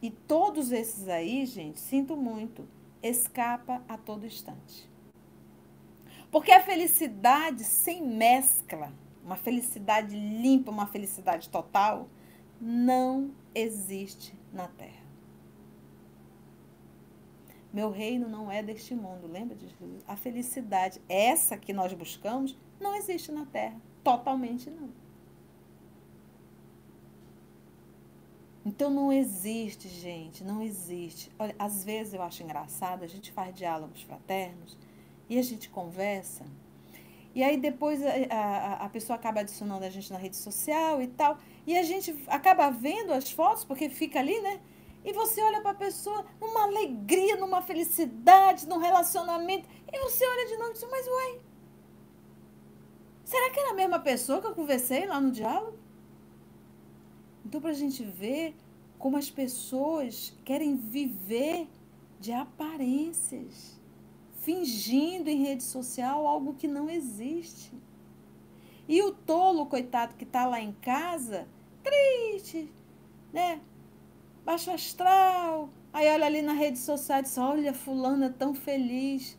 [0.00, 2.68] E todos esses aí, gente, sinto muito,
[3.02, 4.88] escapa a todo instante.
[6.30, 8.92] Porque a felicidade sem mescla
[9.28, 12.08] uma felicidade limpa, uma felicidade total,
[12.58, 15.06] não existe na terra.
[17.70, 20.02] Meu reino não é deste mundo, lembra de Jesus?
[20.08, 23.78] A felicidade, essa que nós buscamos, não existe na terra.
[24.02, 24.88] Totalmente não.
[28.64, 31.30] Então não existe, gente, não existe.
[31.38, 34.74] Olha, às vezes eu acho engraçado, a gente faz diálogos fraternos
[35.28, 36.44] e a gente conversa
[37.38, 41.06] e aí depois a, a, a, pessoa acaba adicionando a gente na rede social e
[41.06, 41.38] tal.
[41.64, 44.60] E a gente acaba vendo as fotos, porque fica ali, né?
[45.04, 49.68] E você olha para a pessoa numa alegria, numa felicidade, num relacionamento.
[49.92, 51.40] E você olha de novo e diz, mas uai,
[53.24, 55.78] será que era a mesma pessoa que eu conversei lá no diálogo?
[57.46, 58.56] Então, para a gente ver
[58.98, 61.68] como as pessoas querem viver
[62.18, 63.77] de aparências
[64.38, 67.72] fingindo em rede social algo que não existe.
[68.88, 71.46] E o tolo, coitado, que está lá em casa,
[71.82, 72.70] triste,
[73.32, 73.60] né?
[74.44, 75.68] Baixo astral.
[75.92, 79.36] Aí olha ali na rede social e diz: Olha, Fulano é tão feliz.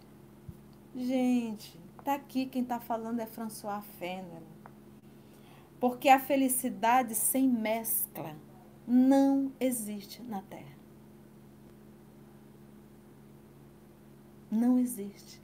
[0.96, 4.44] Gente, tá aqui quem está falando é François Fenner.
[5.80, 8.36] Porque a felicidade sem mescla
[8.86, 10.79] não existe na Terra.
[14.52, 15.42] Não existe.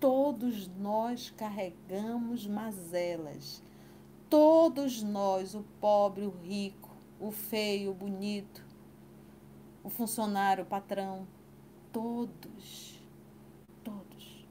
[0.00, 3.62] todos nós carregamos mazelas.
[4.30, 8.64] Todos nós, o pobre, o rico, o feio, o bonito,
[9.84, 11.26] o funcionário, o patrão,
[11.92, 13.02] todos,
[13.84, 14.46] todos.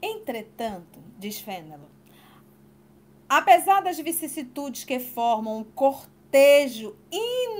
[0.00, 1.88] Entretanto, diz Fênelo,
[3.28, 6.96] apesar das vicissitudes que formam um cortejo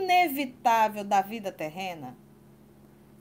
[0.06, 2.16] inevitável da vida terrena,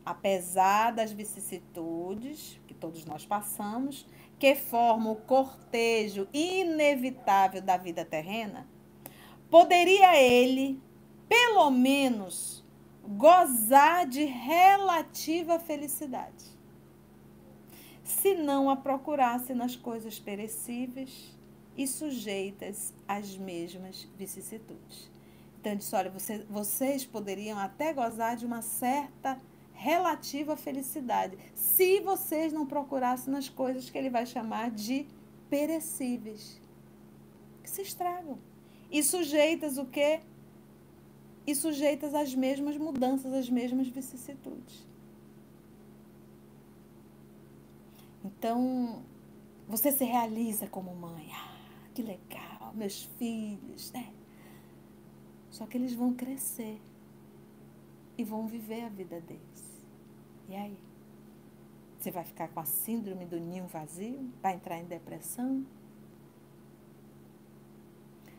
[0.05, 4.05] apesar das vicissitudes que todos nós passamos,
[4.37, 8.67] que formam o cortejo inevitável da vida terrena,
[9.49, 10.79] poderia ele,
[11.27, 12.63] pelo menos,
[13.03, 16.45] gozar de relativa felicidade,
[18.03, 21.35] se não a procurasse nas coisas perecíveis
[21.75, 25.14] e sujeitas às mesmas vicissitudes.
[25.65, 29.41] Então, disse: olha, você, vocês poderiam até gozar de uma certa
[29.73, 35.07] relativa felicidade, se vocês não procurassem nas coisas que ele vai chamar de
[35.49, 36.61] perecíveis,
[37.63, 38.37] que se estragam.
[38.91, 40.21] E sujeitas o quê?
[41.47, 44.87] E sujeitas às mesmas mudanças, às mesmas vicissitudes.
[48.23, 49.03] Então,
[49.67, 51.27] você se realiza como mãe.
[51.33, 54.13] Ah, que legal, meus filhos, né?
[55.55, 56.81] Só que eles vão crescer
[58.17, 59.85] e vão viver a vida deles.
[60.49, 60.77] E aí?
[61.97, 64.29] Você vai ficar com a síndrome do ninho vazio?
[64.41, 65.65] Vai entrar em depressão?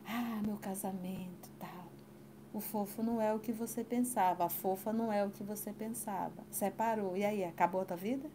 [0.07, 1.87] Ah, meu casamento, tal.
[2.53, 5.73] O fofo não é o que você pensava, a fofa não é o que você
[5.73, 6.45] pensava.
[6.51, 7.17] Separou.
[7.17, 8.31] E aí, acabou a tua vida?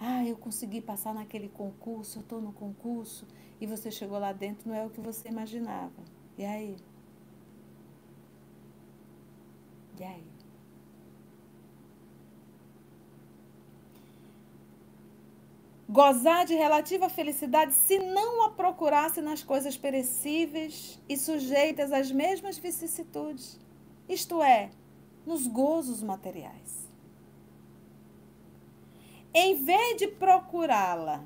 [0.00, 3.24] Ah, eu consegui passar naquele concurso, eu estou no concurso,
[3.60, 6.19] e você chegou lá dentro, não é o que você imaginava.
[6.40, 6.76] E aí?
[9.98, 10.24] E aí?
[15.86, 22.56] Gozar de relativa felicidade se não a procurasse nas coisas perecíveis e sujeitas às mesmas
[22.56, 23.60] vicissitudes,
[24.08, 24.70] isto é,
[25.26, 26.88] nos gozos materiais.
[29.34, 31.22] Em vez de procurá-la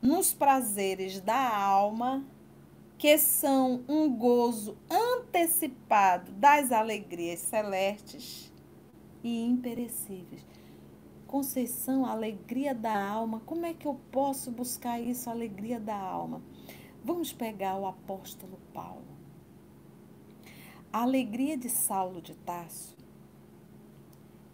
[0.00, 2.24] nos prazeres da alma,
[2.98, 8.52] que são um gozo antecipado das alegrias celestes
[9.22, 10.46] e imperecíveis.
[11.26, 13.40] Conceição, alegria da alma.
[13.40, 16.40] Como é que eu posso buscar isso, alegria da alma?
[17.04, 19.04] Vamos pegar o apóstolo Paulo.
[20.92, 22.96] A alegria de Saulo de Tarso,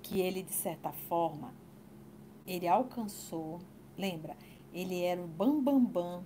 [0.03, 1.55] que ele, de certa forma,
[2.47, 3.61] ele alcançou,
[3.97, 4.37] lembra,
[4.73, 6.25] ele era o bambambam bam, bam,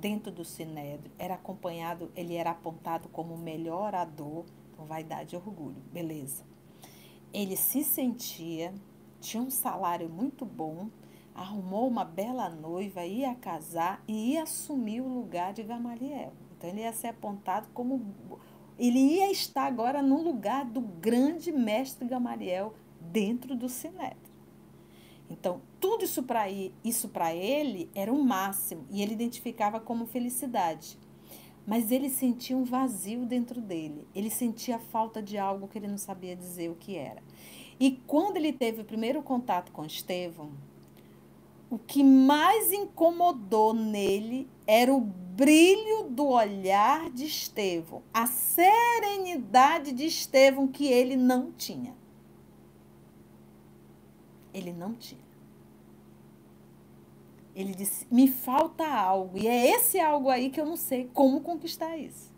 [0.00, 4.44] dentro do sinédrio, era acompanhado, ele era apontado como o melhor orador,
[4.84, 6.44] vaidade e orgulho, beleza.
[7.32, 8.72] Ele se sentia,
[9.20, 10.88] tinha um salário muito bom,
[11.34, 16.32] arrumou uma bela noiva, ia casar e ia assumir o lugar de Gamaliel.
[16.56, 18.14] Então ele ia ser apontado como
[18.78, 24.32] ele ia estar agora no lugar do grande mestre Gamaliel dentro do sinédrio.
[25.28, 26.46] Então, tudo isso para
[26.82, 30.98] isso para ele era o máximo e ele identificava como felicidade.
[31.66, 34.08] Mas ele sentia um vazio dentro dele.
[34.14, 37.22] Ele sentia falta de algo que ele não sabia dizer o que era.
[37.78, 40.52] E quando ele teve o primeiro contato com Estevão,
[41.68, 50.06] o que mais incomodou nele era o brilho do olhar de Estevão, a serenidade de
[50.06, 51.94] Estevão que ele não tinha.
[54.54, 55.23] Ele não tinha.
[57.54, 59.38] Ele disse: me falta algo.
[59.38, 62.32] E é esse algo aí que eu não sei como conquistar isso.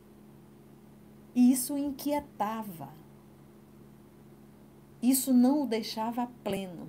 [1.34, 2.88] E isso inquietava.
[5.02, 6.88] Isso não o deixava pleno.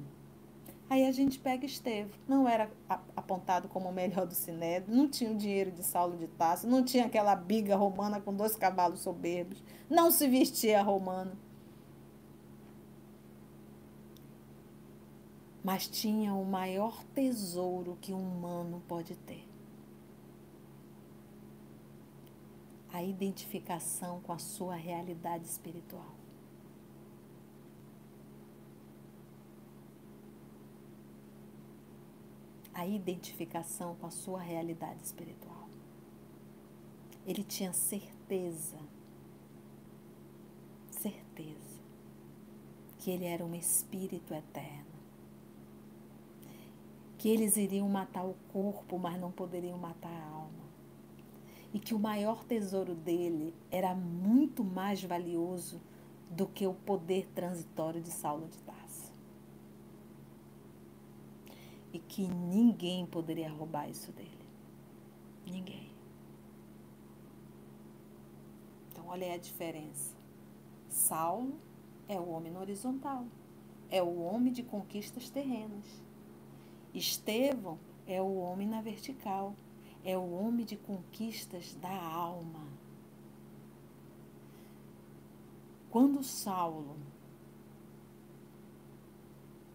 [0.90, 2.18] Aí a gente pega Estevão.
[2.28, 2.72] Não era
[3.16, 6.84] apontado como o melhor do Sinédrio, não tinha o dinheiro de Saulo de Tarso, não
[6.84, 11.38] tinha aquela biga romana com dois cavalos soberbos, não se vestia romano.
[15.68, 19.46] Mas tinha o maior tesouro que um humano pode ter.
[22.90, 26.16] A identificação com a sua realidade espiritual.
[32.74, 35.68] A identificação com a sua realidade espiritual.
[37.26, 38.80] Ele tinha certeza,
[40.92, 41.82] certeza,
[43.00, 44.87] que ele era um espírito eterno
[47.18, 50.68] que eles iriam matar o corpo, mas não poderiam matar a alma.
[51.74, 55.82] E que o maior tesouro dele era muito mais valioso
[56.30, 58.78] do que o poder transitório de Saulo de Tarso.
[61.98, 64.48] e que ninguém poderia roubar isso dele.
[65.46, 65.90] Ninguém.
[68.92, 70.16] Então, olha aí a diferença.
[70.88, 71.56] Saulo
[72.08, 73.26] é o homem no horizontal,
[73.90, 75.86] é o homem de conquistas terrenas.
[76.98, 77.78] Estevão
[78.08, 79.56] é o homem na vertical,
[80.04, 82.66] é o homem de conquistas da alma.
[85.90, 86.98] Quando Saulo,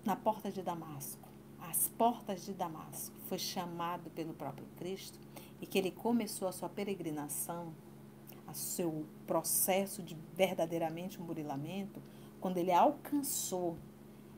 [0.04, 1.28] na porta de Damasco,
[1.60, 5.18] as portas de Damasco, foi chamado pelo próprio Cristo
[5.60, 7.72] e que ele começou a sua peregrinação,
[8.48, 12.02] o seu processo de verdadeiramente um burilamento,
[12.40, 13.78] quando ele alcançou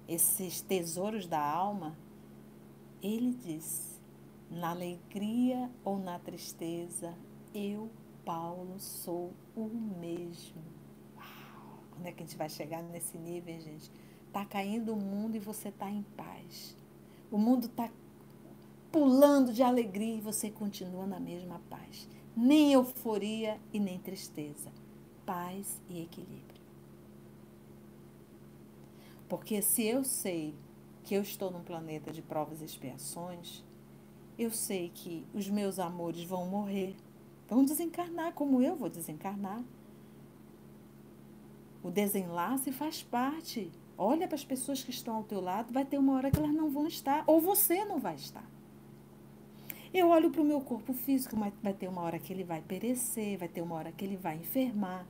[0.07, 1.97] esses tesouros da alma,
[3.05, 4.01] ele disse:
[4.51, 7.15] na alegria ou na tristeza,
[7.55, 7.91] eu,
[8.25, 9.69] Paulo, sou o
[10.01, 10.63] mesmo.
[11.17, 11.79] Uau!
[11.91, 13.91] Quando é que a gente vai chegar nesse nível, gente?
[14.33, 16.75] Tá caindo o mundo e você tá em paz.
[17.31, 17.91] O mundo tá
[18.91, 22.09] pulando de alegria e você continua na mesma paz.
[22.35, 24.73] Nem euforia e nem tristeza.
[25.27, 26.63] Paz e equilíbrio.
[29.29, 30.55] Porque se eu sei
[31.05, 33.63] que eu estou num planeta de provas e expiações,
[34.39, 36.97] eu sei que os meus amores vão morrer,
[37.49, 39.63] vão desencarnar, como eu vou desencarnar.
[41.83, 43.71] O desenlace faz parte.
[43.97, 46.53] Olha para as pessoas que estão ao teu lado, vai ter uma hora que elas
[46.53, 48.45] não vão estar, ou você não vai estar.
[49.93, 52.61] Eu olho para o meu corpo físico, mas vai ter uma hora que ele vai
[52.61, 55.07] perecer, vai ter uma hora que ele vai enfermar.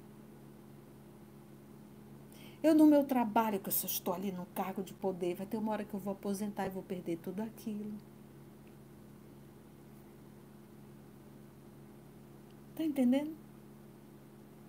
[2.65, 5.59] Eu no meu trabalho, que eu só estou ali no cargo de poder, vai ter
[5.59, 7.93] uma hora que eu vou aposentar e vou perder tudo aquilo.
[12.71, 13.37] Está entendendo?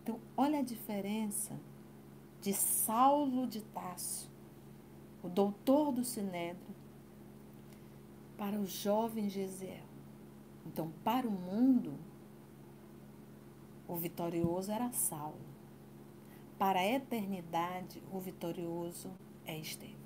[0.04, 1.58] Então, olha a diferença
[2.41, 4.30] de Saulo de Tasso,
[5.24, 6.76] o doutor do Sinédrio,
[8.38, 9.86] para o jovem Gesiel.
[10.66, 11.93] Então, para o mundo,
[13.88, 15.55] o vitorioso era Saulo.
[16.58, 19.12] Para a eternidade, o vitorioso
[19.45, 20.06] é Estevão.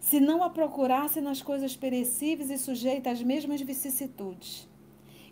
[0.00, 4.68] Se não a procurasse nas coisas perecíveis e sujeita às mesmas vicissitudes,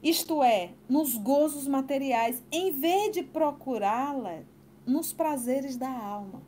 [0.02, 4.42] isto é, nos gozos materiais, em vez de procurá-la
[4.84, 6.42] nos prazeres da alma,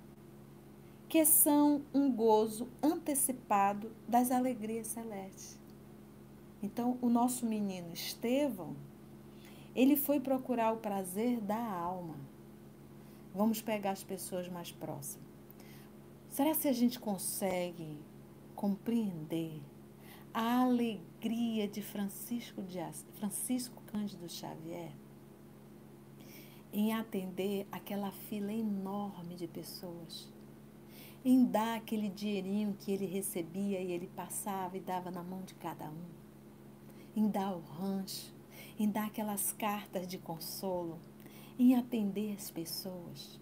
[1.09, 5.57] que são um gozo antecipado das alegrias celestes.
[6.67, 8.75] Então, o nosso menino Estevão,
[9.73, 12.17] ele foi procurar o prazer da alma.
[13.33, 15.25] Vamos pegar as pessoas mais próximas.
[16.29, 17.97] Será que a gente consegue
[18.57, 19.63] compreender
[20.35, 22.81] a alegria de Francisco, de
[23.15, 24.91] Francisco Cândido Xavier
[26.73, 30.29] em atender aquela fila enorme de pessoas?
[31.25, 35.55] Em dar aquele dinheirinho que ele recebia e ele passava e dava na mão de
[35.55, 36.16] cada um?
[37.17, 38.31] Em dar o rancho,
[38.79, 40.99] em dar aquelas cartas de consolo,
[41.59, 43.41] em atender as pessoas.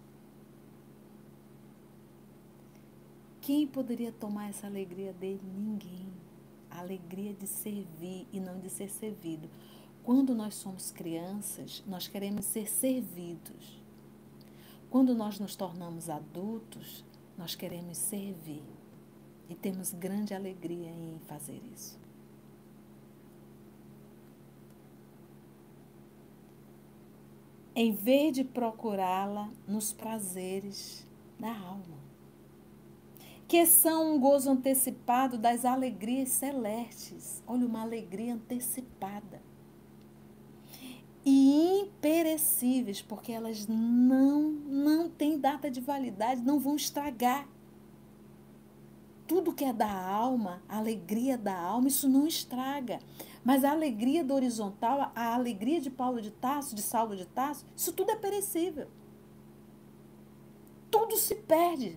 [3.41, 5.41] Quem poderia tomar essa alegria dele?
[5.43, 6.07] Ninguém.
[6.71, 9.49] A alegria de servir e não de ser servido.
[10.03, 13.83] Quando nós somos crianças, nós queremos ser servidos.
[14.89, 17.03] Quando nós nos tornamos adultos,
[17.37, 18.63] nós queremos servir.
[19.49, 22.04] E temos grande alegria em fazer isso.
[27.75, 31.05] Em vez de procurá-la nos prazeres
[31.37, 31.99] da alma,
[33.47, 37.43] que são um gozo antecipado das alegrias celestes.
[37.45, 39.41] Olha, uma alegria antecipada.
[41.23, 47.47] E imperecíveis, porque elas não, não têm data de validade, não vão estragar.
[49.27, 52.99] Tudo que é da alma, a alegria da alma, isso não estraga.
[53.45, 57.63] Mas a alegria do horizontal, a alegria de Paulo de Tarso, de Saulo de Tarso,
[57.75, 58.87] isso tudo é perecível.
[60.89, 61.95] Tudo se perde.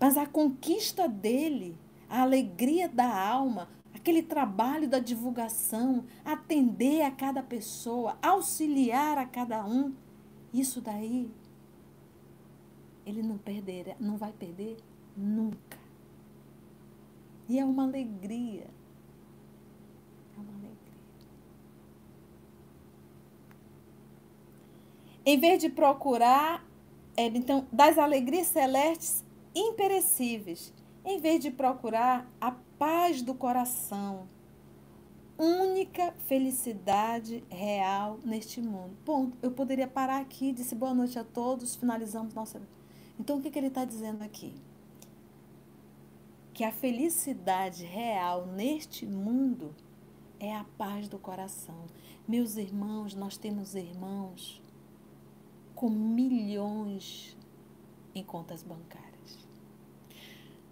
[0.00, 1.78] Mas a conquista dele,
[2.10, 9.64] a alegria da alma, aquele trabalho da divulgação, atender a cada pessoa, auxiliar a cada
[9.64, 9.94] um,
[10.52, 11.30] isso daí
[13.06, 14.76] ele não perderá, não vai perder
[15.16, 15.83] nunca.
[17.48, 18.66] E é uma alegria.
[20.36, 20.74] É uma alegria.
[25.26, 26.64] Em vez de procurar,
[27.16, 29.24] é, então, das alegrias celestes
[29.54, 30.72] imperecíveis,
[31.04, 34.26] em vez de procurar a paz do coração,
[35.38, 38.96] única felicidade real neste mundo.
[39.04, 39.36] Ponto.
[39.42, 42.60] Eu poderia parar aqui, disse boa noite a todos, finalizamos nossa.
[43.18, 44.54] Então, o que, que ele está dizendo aqui?
[46.54, 49.74] Que a felicidade real neste mundo
[50.38, 51.86] é a paz do coração.
[52.28, 54.62] Meus irmãos, nós temos irmãos
[55.74, 57.36] com milhões
[58.14, 59.48] em contas bancárias,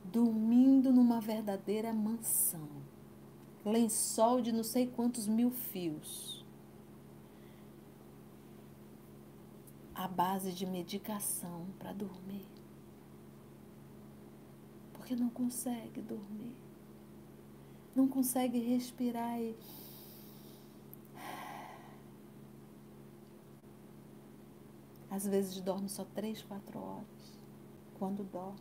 [0.04, 2.68] dormindo numa verdadeira mansão,
[3.64, 6.46] lençol de não sei quantos mil fios,
[9.92, 12.46] à base de medicação para dormir,
[15.02, 16.54] porque não consegue dormir,
[17.92, 19.56] não consegue respirar e
[25.10, 27.04] Às vezes dorme só três, quatro horas.
[27.98, 28.58] Quando dorme.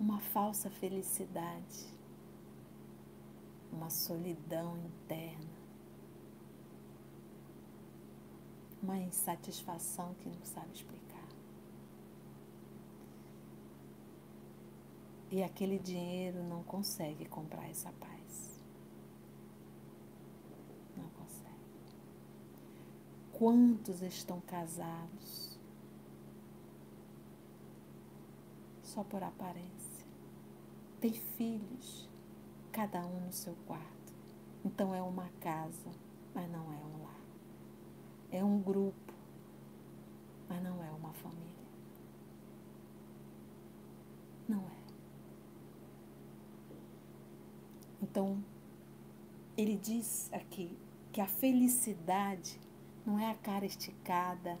[0.00, 1.86] Uma falsa felicidade.
[3.70, 5.54] Uma solidão interna.
[8.82, 11.03] Uma insatisfação que não sabe explicar.
[15.34, 18.14] E aquele dinheiro não consegue comprar essa paz.
[23.32, 25.58] Quantos estão casados
[28.80, 30.06] só por aparência?
[31.00, 32.08] Tem filhos,
[32.70, 34.14] cada um no seu quarto.
[34.64, 35.90] Então é uma casa,
[36.32, 37.20] mas não é um lar.
[38.30, 39.12] É um grupo,
[40.48, 41.66] mas não é uma família.
[44.48, 44.83] Não é.
[48.04, 48.44] Então,
[49.56, 50.76] ele diz aqui
[51.10, 52.60] que a felicidade
[53.04, 54.58] não é a cara esticada,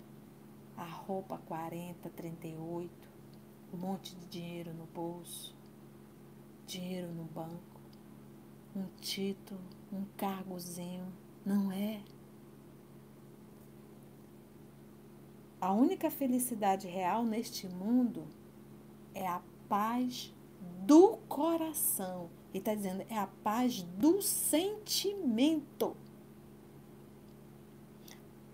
[0.74, 2.90] a roupa 40, 38,
[3.70, 5.54] um monte de dinheiro no bolso,
[6.66, 7.80] dinheiro no banco,
[8.74, 9.60] um título,
[9.92, 11.12] um cargozinho.
[11.44, 12.02] Não é.
[15.60, 18.26] A única felicidade real neste mundo
[19.14, 20.32] é a paz
[20.86, 22.30] do coração.
[22.54, 25.94] Ele está dizendo, é a paz do sentimento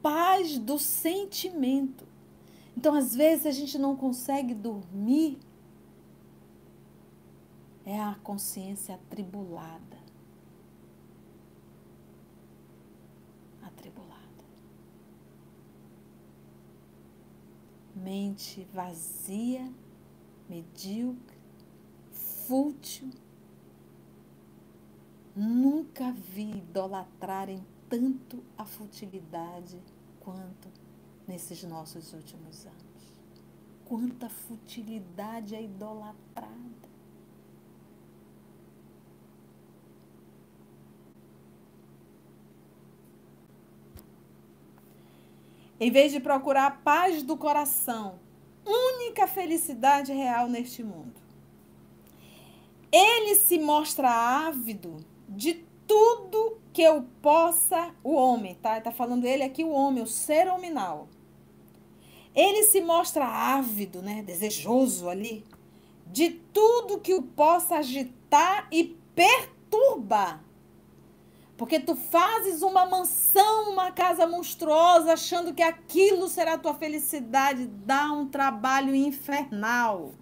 [0.03, 2.07] paz do sentimento.
[2.77, 5.39] Então, às vezes, a gente não consegue dormir.
[7.85, 9.99] É a consciência atribulada.
[13.63, 14.21] Atribulada.
[17.95, 19.71] Mente vazia,
[20.49, 21.39] medíocre,
[22.11, 23.11] fútil.
[25.43, 29.81] Nunca vi idolatrarem tanto a futilidade
[30.21, 30.69] quanto
[31.27, 33.15] nesses nossos últimos anos.
[33.87, 36.91] Quanta futilidade é idolatrada.
[45.81, 48.21] Em vez de procurar a paz do coração,
[48.67, 51.19] única felicidade real neste mundo.
[52.93, 58.79] Ele se mostra ávido de tudo que eu possa, o homem, tá?
[58.79, 61.09] Está falando ele aqui, o homem, o ser hominal.
[62.35, 64.23] Ele se mostra ávido, né?
[64.23, 65.45] Desejoso ali,
[66.07, 70.45] de tudo que o possa agitar e perturbar.
[71.57, 78.11] Porque tu fazes uma mansão, uma casa monstruosa, achando que aquilo será tua felicidade, dá
[78.13, 80.13] um trabalho infernal.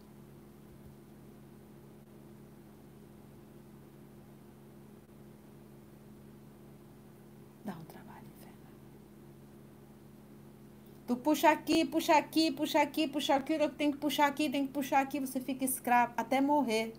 [11.08, 14.66] Tu puxa aqui, puxa aqui, puxa aqui, puxa aqui, eu tenho que puxar aqui, tem
[14.66, 16.92] que puxar aqui, você fica escravo até morrer.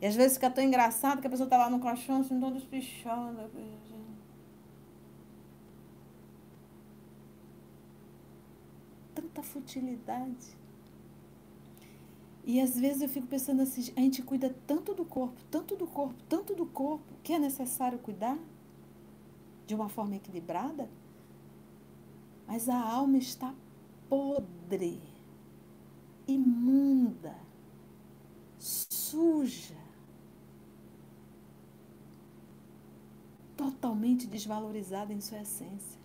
[0.00, 2.56] E às vezes fica tão engraçado que a pessoa tá lá no colchão, assim, toda
[2.58, 3.50] espichada.
[9.12, 10.56] Tanta futilidade.
[12.44, 15.88] E às vezes eu fico pensando assim, a gente cuida tanto do corpo, tanto do
[15.88, 18.38] corpo, tanto do corpo, que é necessário cuidar
[19.66, 20.88] de uma forma equilibrada
[22.46, 23.54] mas a alma está
[24.08, 25.00] podre,
[26.26, 27.34] imunda,
[28.58, 29.76] suja,
[33.56, 36.00] totalmente desvalorizada em sua essência.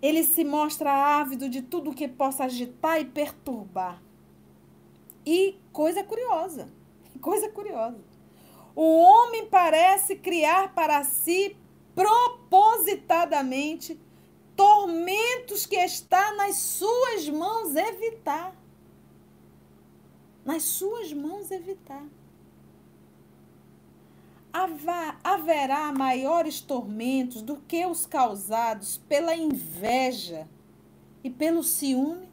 [0.00, 0.90] Ele se mostra
[1.20, 4.02] ávido de tudo que possa agitar e perturbar.
[5.24, 6.68] E coisa curiosa,
[7.22, 7.96] coisa curiosa.
[8.76, 11.56] O homem parece criar para si
[11.94, 13.98] propositadamente
[14.56, 18.54] tormentos que está nas suas mãos evitar.
[20.44, 22.04] Nas suas mãos evitar.
[25.24, 30.46] Haverá maiores tormentos do que os causados pela inveja
[31.24, 32.30] e pelo ciúme.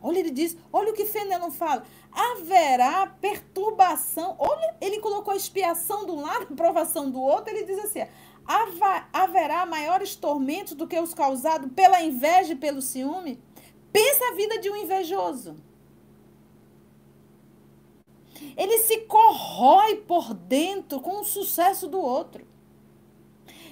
[0.00, 1.84] Olha, ele diz, olha o que Fenelon fala.
[2.16, 4.36] Haverá perturbação.
[4.38, 7.54] Olha, ele colocou a expiação de um lado, a provação do outro.
[7.54, 8.06] Ele diz assim:
[9.12, 13.38] haverá maiores tormentos do que os causados pela inveja e pelo ciúme?
[13.92, 15.56] Pensa a vida de um invejoso.
[18.56, 22.46] Ele se corrói por dentro com o sucesso do outro.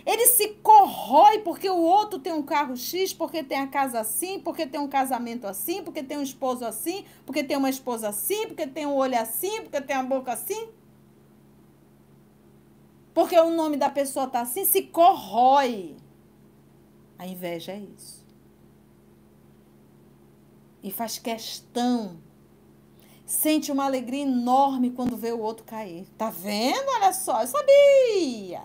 [0.06, 4.38] Ele se corrói porque o outro tem um carro X, porque tem a casa assim,
[4.38, 8.46] porque tem um casamento assim, porque tem um esposo assim, porque tem uma esposa assim,
[8.46, 10.68] porque tem um olho assim, porque tem a boca assim
[13.14, 15.96] porque o nome da pessoa está assim, se corrói.
[17.16, 18.26] A inveja é isso.
[20.82, 22.18] E faz questão.
[23.24, 26.06] Sente uma alegria enorme quando vê o outro cair.
[26.18, 26.88] Tá vendo?
[26.96, 28.62] Olha só, eu sabia.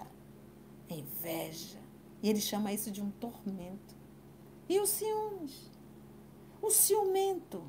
[0.90, 1.80] É inveja.
[2.22, 3.96] E ele chama isso de um tormento.
[4.68, 5.70] E os ciúmes?
[6.62, 7.64] O ciumento.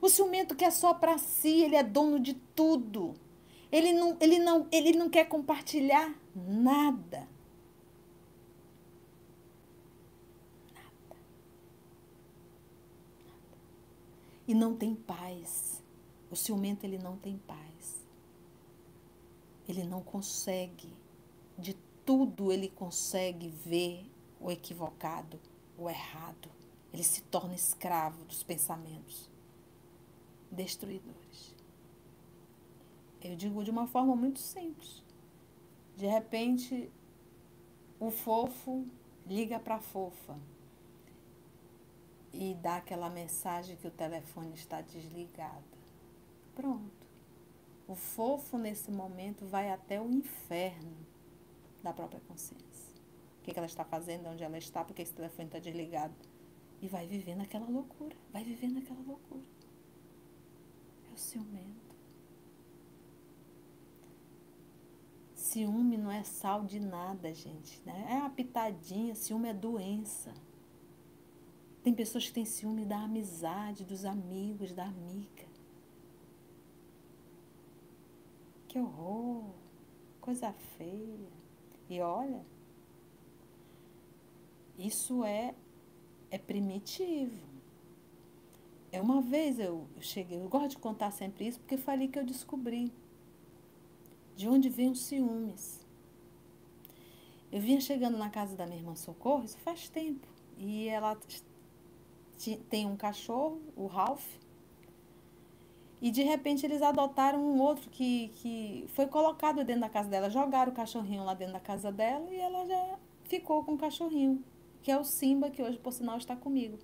[0.00, 3.14] O ciumento que é só para si, ele é dono de tudo.
[3.70, 7.28] Ele não, ele não, ele não quer compartilhar nada.
[10.72, 11.16] Nada.
[14.46, 15.82] E não tem paz.
[16.30, 18.06] O ciumento ele não tem paz.
[19.68, 20.96] Ele não consegue
[21.58, 21.76] de
[22.08, 25.38] tudo ele consegue ver o equivocado,
[25.76, 26.48] o errado.
[26.90, 29.30] Ele se torna escravo dos pensamentos
[30.50, 31.54] destruidores.
[33.20, 35.04] Eu digo de uma forma muito simples.
[35.98, 36.90] De repente,
[38.00, 38.86] o fofo
[39.26, 40.38] liga para a fofa
[42.32, 45.76] e dá aquela mensagem que o telefone está desligado.
[46.54, 47.06] Pronto.
[47.86, 51.07] O fofo, nesse momento, vai até o inferno
[51.88, 52.92] da própria consciência.
[53.40, 56.14] O que, ela está fazendo, onde ela está, porque esse telefone está desligado.
[56.80, 58.14] E vai vivendo aquela loucura.
[58.30, 59.46] Vai vivendo aquela loucura.
[61.10, 61.88] É o ciumento.
[65.34, 67.80] Ciúme não é sal de nada, gente.
[67.86, 68.06] Né?
[68.10, 70.34] É uma pitadinha, ciúme é doença.
[71.82, 75.48] Tem pessoas que têm ciúme da amizade, dos amigos, da amiga.
[78.68, 79.54] Que horror!
[80.20, 81.37] Coisa feia.
[81.88, 82.44] E olha,
[84.78, 85.54] isso é,
[86.30, 87.48] é primitivo.
[88.92, 92.18] É uma vez eu cheguei, eu gosto de contar sempre isso, porque foi ali que
[92.18, 92.92] eu descobri
[94.36, 95.84] de onde vem os ciúmes.
[97.50, 100.26] Eu vinha chegando na casa da minha irmã Socorro, isso faz tempo,
[100.56, 101.18] e ela
[102.68, 104.24] tem um cachorro, o Ralph,
[106.00, 110.30] e de repente eles adotaram um outro que, que foi colocado dentro da casa dela.
[110.30, 114.42] Jogaram o cachorrinho lá dentro da casa dela e ela já ficou com o cachorrinho,
[114.82, 116.78] que é o Simba, que hoje, por sinal, está comigo.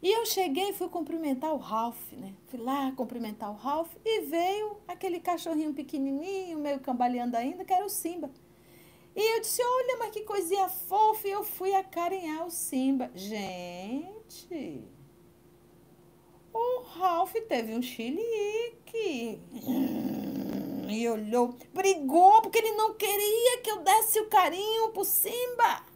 [0.00, 2.32] E eu cheguei e fui cumprimentar o Ralph, né?
[2.46, 7.84] Fui lá cumprimentar o Ralph e veio aquele cachorrinho pequenininho, meio cambaleando ainda, que era
[7.84, 8.30] o Simba.
[9.16, 11.26] E eu disse, olha, mas que coisinha fofa.
[11.26, 13.10] E eu fui acarinhar o Simba.
[13.12, 14.84] Gente,
[16.52, 19.40] o Ralph teve um chilique.
[20.88, 25.88] E olhou, brigou, porque ele não queria que eu desse o carinho pro Simba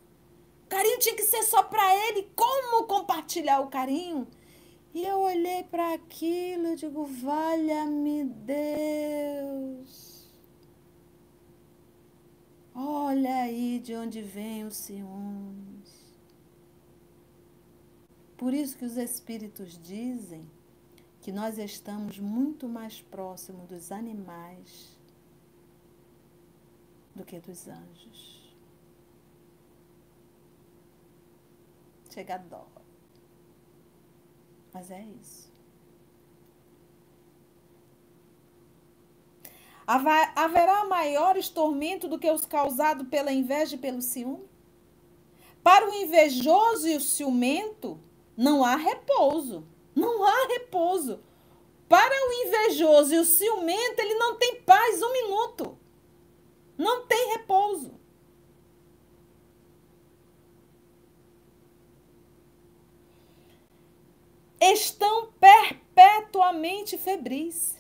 [0.73, 2.31] carinho tinha que ser só para ele.
[2.35, 4.27] Como compartilhar o carinho?
[4.95, 9.93] E eu olhei para aquilo e digo, valha-me Deus.
[12.75, 15.72] Olha aí de onde vem o ciúmes.
[18.43, 20.51] Por isso que os espíritos dizem
[21.21, 24.99] que nós estamos muito mais próximos dos animais
[27.15, 28.53] do que dos anjos.
[32.11, 32.67] Chega a dó.
[34.73, 35.49] Mas é isso.
[39.87, 44.49] Haverá maiores tormentos do que os causados pela inveja e pelo ciúme?
[45.63, 48.01] Para o invejoso e o ciumento,
[48.37, 49.67] não há repouso.
[49.95, 51.21] Não há repouso.
[51.89, 55.79] Para o invejoso e o ciumento, ele não tem paz um minuto.
[56.79, 58.03] Não tem repouso.
[64.71, 67.77] estão perpetuamente febris.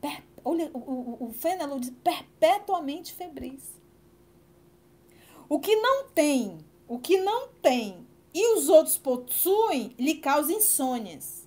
[0.00, 3.76] Per, olha, o, o, o diz perpetuamente febris.
[5.48, 11.46] O que não tem, o que não tem e os outros possuem, lhe causa insônias.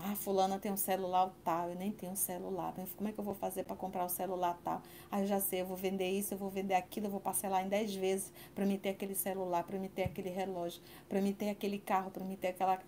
[0.00, 2.72] Ah, fulana tem um celular tal, eu nem tenho um celular.
[2.96, 4.80] Como é que eu vou fazer para comprar o um celular tal?
[5.10, 7.66] Ah, eu já sei, eu vou vender isso, eu vou vender aquilo, eu vou parcelar
[7.66, 11.32] em 10 vezes para me ter aquele celular, para me ter aquele relógio, para me
[11.32, 12.78] ter aquele carro, para me ter aquela.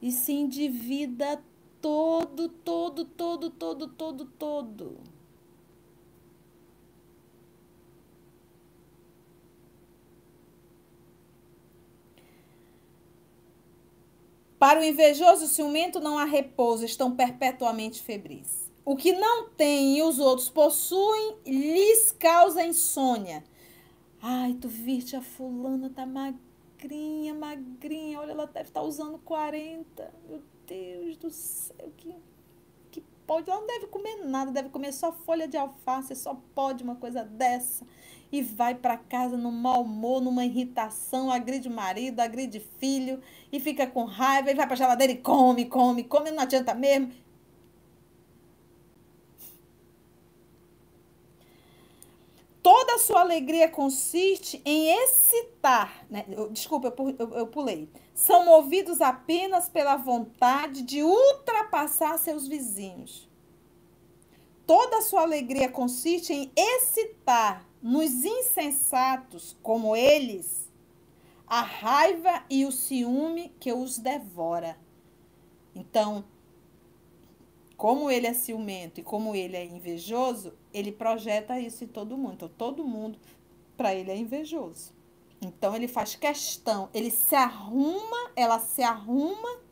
[0.00, 1.42] E se endivida
[1.82, 5.19] todo, todo, todo, todo, todo, todo.
[14.60, 18.70] Para o invejoso e ciumento não há repouso, estão perpetuamente febris.
[18.84, 23.42] O que não tem e os outros possuem, lhes causa insônia.
[24.20, 28.20] Ai, tu viste a fulana tá magrinha, magrinha.
[28.20, 30.12] Olha, ela deve estar tá usando 40.
[30.28, 32.14] Meu Deus do céu, que,
[32.90, 33.48] que pode.
[33.48, 37.24] Ela não deve comer nada, deve comer só folha de alface, só pode uma coisa
[37.24, 37.86] dessa
[38.32, 43.20] e vai para casa no mau humor, numa irritação, agride o marido, agride filho
[43.52, 46.74] e fica com raiva e vai para a geladeira e come, come, come, não adianta
[46.74, 47.12] mesmo.
[52.62, 56.26] Toda a sua alegria consiste em excitar, né?
[56.50, 57.88] desculpa, eu, eu, eu pulei.
[58.14, 63.29] São movidos apenas pela vontade de ultrapassar seus vizinhos.
[64.70, 70.70] Toda a sua alegria consiste em excitar nos insensatos como eles
[71.44, 74.78] a raiva e o ciúme que os devora.
[75.74, 76.24] Então,
[77.76, 82.34] como ele é ciumento e como ele é invejoso, ele projeta isso em todo mundo.
[82.34, 83.18] Então, todo mundo,
[83.76, 84.92] para ele, é invejoso.
[85.42, 89.62] Então, ele faz questão, ele se arruma, ela se arruma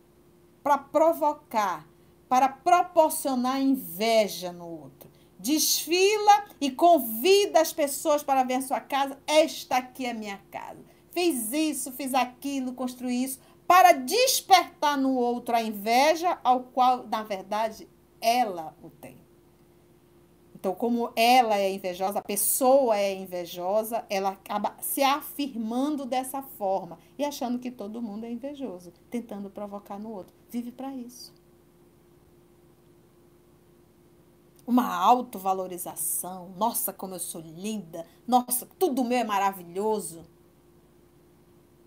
[0.60, 1.86] para provocar,
[2.28, 5.08] para proporcionar inveja no outro
[5.38, 9.18] desfila e convida as pessoas para ver sua casa.
[9.26, 10.84] Esta aqui é a minha casa.
[11.10, 17.22] Fiz isso, fiz aquilo, construí isso, para despertar no outro a inveja, ao qual, na
[17.22, 17.88] verdade,
[18.20, 19.16] ela o tem.
[20.54, 26.98] Então, como ela é invejosa, a pessoa é invejosa, ela acaba se afirmando dessa forma
[27.16, 30.34] e achando que todo mundo é invejoso, tentando provocar no outro.
[30.50, 31.32] Vive para isso.
[34.68, 36.50] Uma autovalorização.
[36.50, 38.06] Nossa, como eu sou linda.
[38.26, 40.26] Nossa, tudo meu é maravilhoso.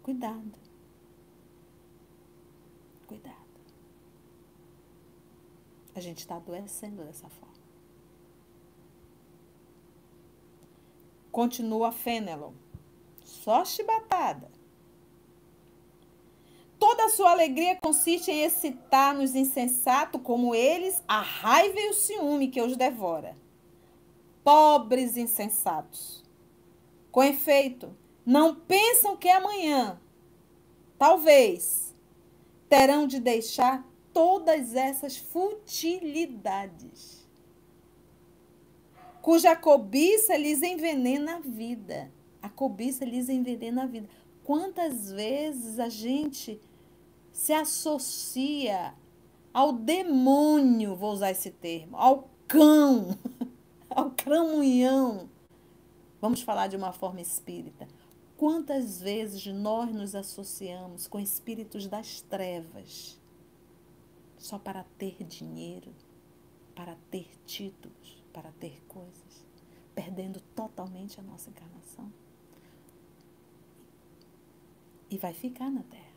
[0.01, 0.59] Cuidado.
[3.05, 3.35] Cuidado.
[5.93, 7.53] A gente está adoecendo dessa forma.
[11.31, 12.53] Continua Fenelon.
[13.23, 14.49] Só chibatada.
[16.81, 21.93] Toda a sua alegria consiste em excitar nos insensatos como eles a raiva e o
[21.93, 23.37] ciúme que os devora.
[24.43, 26.23] Pobres insensatos.
[27.11, 30.01] Com efeito, não pensam que amanhã,
[30.97, 31.93] talvez,
[32.67, 37.29] terão de deixar todas essas futilidades,
[39.21, 42.11] cuja cobiça lhes envenena a vida.
[42.41, 44.09] A cobiça lhes envenena a vida.
[44.43, 46.59] Quantas vezes a gente
[47.31, 48.93] se associa
[49.53, 53.17] ao demônio, vou usar esse termo, ao cão,
[53.89, 55.29] ao cramunhão.
[56.19, 57.87] Vamos falar de uma forma espírita.
[58.37, 63.19] Quantas vezes nós nos associamos com espíritos das trevas
[64.37, 65.93] só para ter dinheiro,
[66.75, 69.45] para ter títulos, para ter coisas,
[69.93, 72.11] perdendo totalmente a nossa encarnação?
[75.09, 76.10] E vai ficar na terra.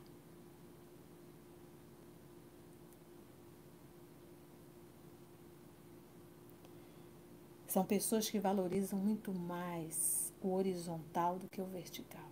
[7.75, 12.31] São pessoas que valorizam muito mais o horizontal do que o vertical.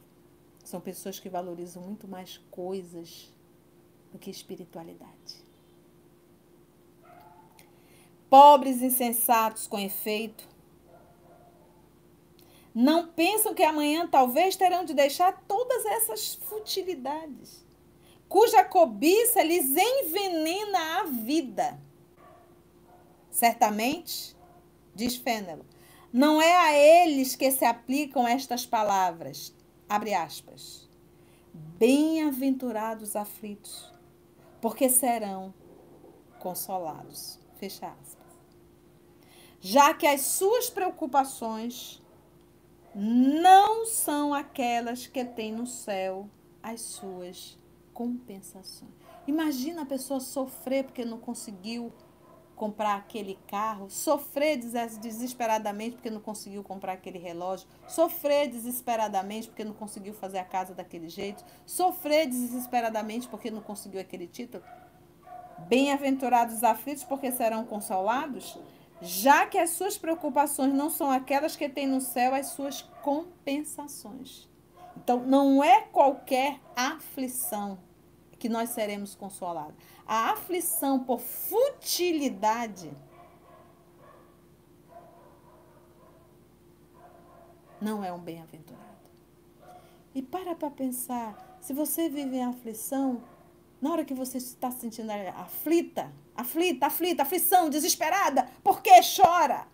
[0.64, 3.28] São pessoas que valorizam muito mais coisas
[4.12, 5.44] do que espiritualidade.
[8.30, 10.48] Pobres insensatos com efeito,
[12.72, 17.66] não pensam que amanhã talvez terão de deixar todas essas futilidades,
[18.28, 21.80] cuja cobiça lhes envenena a vida.
[23.28, 24.36] Certamente,
[24.94, 25.64] diz Fênelo.
[26.12, 29.54] Não é a eles que se aplicam estas palavras.
[29.88, 30.88] Abre aspas.
[31.52, 33.92] Bem-aventurados aflitos,
[34.60, 35.54] porque serão
[36.38, 37.38] consolados.
[37.56, 38.22] Fecha aspas.
[39.60, 42.02] Já que as suas preocupações
[42.94, 46.28] não são aquelas que tem no céu
[46.62, 47.56] as suas
[47.94, 48.92] compensações.
[49.26, 51.92] Imagina a pessoa sofrer porque não conseguiu
[52.62, 59.74] comprar aquele carro, sofrer desesperadamente porque não conseguiu comprar aquele relógio, sofrer desesperadamente porque não
[59.74, 64.62] conseguiu fazer a casa daquele jeito, sofrer desesperadamente porque não conseguiu aquele título.
[65.66, 68.56] Bem-aventurados os aflitos, porque serão consolados,
[69.00, 74.48] já que as suas preocupações não são aquelas que têm no céu as suas compensações.
[74.96, 77.76] Então, não é qualquer aflição
[78.38, 79.74] que nós seremos consolados.
[80.12, 82.92] A aflição por futilidade
[87.80, 89.08] não é um bem-aventurado.
[90.14, 93.22] E para para pensar, se você vive em aflição,
[93.80, 99.66] na hora que você está se sentindo aflita, aflita, aflita, aflição, desesperada, por que chora?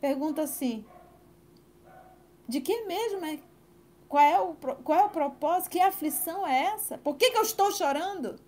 [0.00, 0.86] Pergunta assim:
[2.46, 3.40] de que mesmo é
[4.08, 5.70] qual é o, qual é o propósito?
[5.70, 6.96] Que aflição é essa?
[6.96, 8.46] Por que, que eu estou chorando?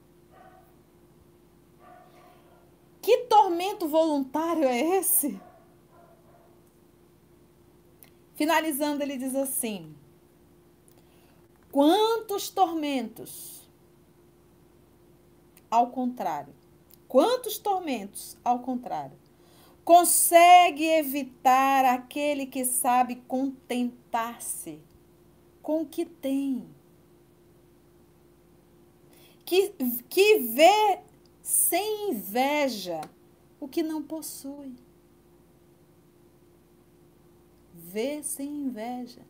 [3.10, 5.40] Que tormento voluntário é esse?
[8.36, 9.92] Finalizando, ele diz assim:
[11.72, 13.68] Quantos tormentos?
[15.68, 16.54] Ao contrário.
[17.08, 18.38] Quantos tormentos?
[18.44, 19.18] Ao contrário.
[19.84, 24.78] Consegue evitar aquele que sabe contentar-se
[25.60, 26.64] com o que tem.
[29.44, 29.70] Que,
[30.08, 31.09] que vê
[31.42, 33.00] sem inveja
[33.60, 34.74] o que não possui.
[37.74, 39.20] Vê sem inveja.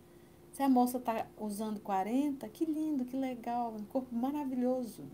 [0.52, 5.04] Se a moça está usando 40, que lindo, que legal, um corpo maravilhoso.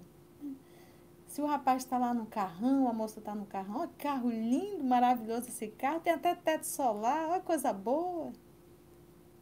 [1.29, 4.31] Se o rapaz está lá no carrão, a moça está no carrão, olha que carro
[4.31, 8.33] lindo, maravilhoso esse carro, tem até teto solar, olha coisa boa.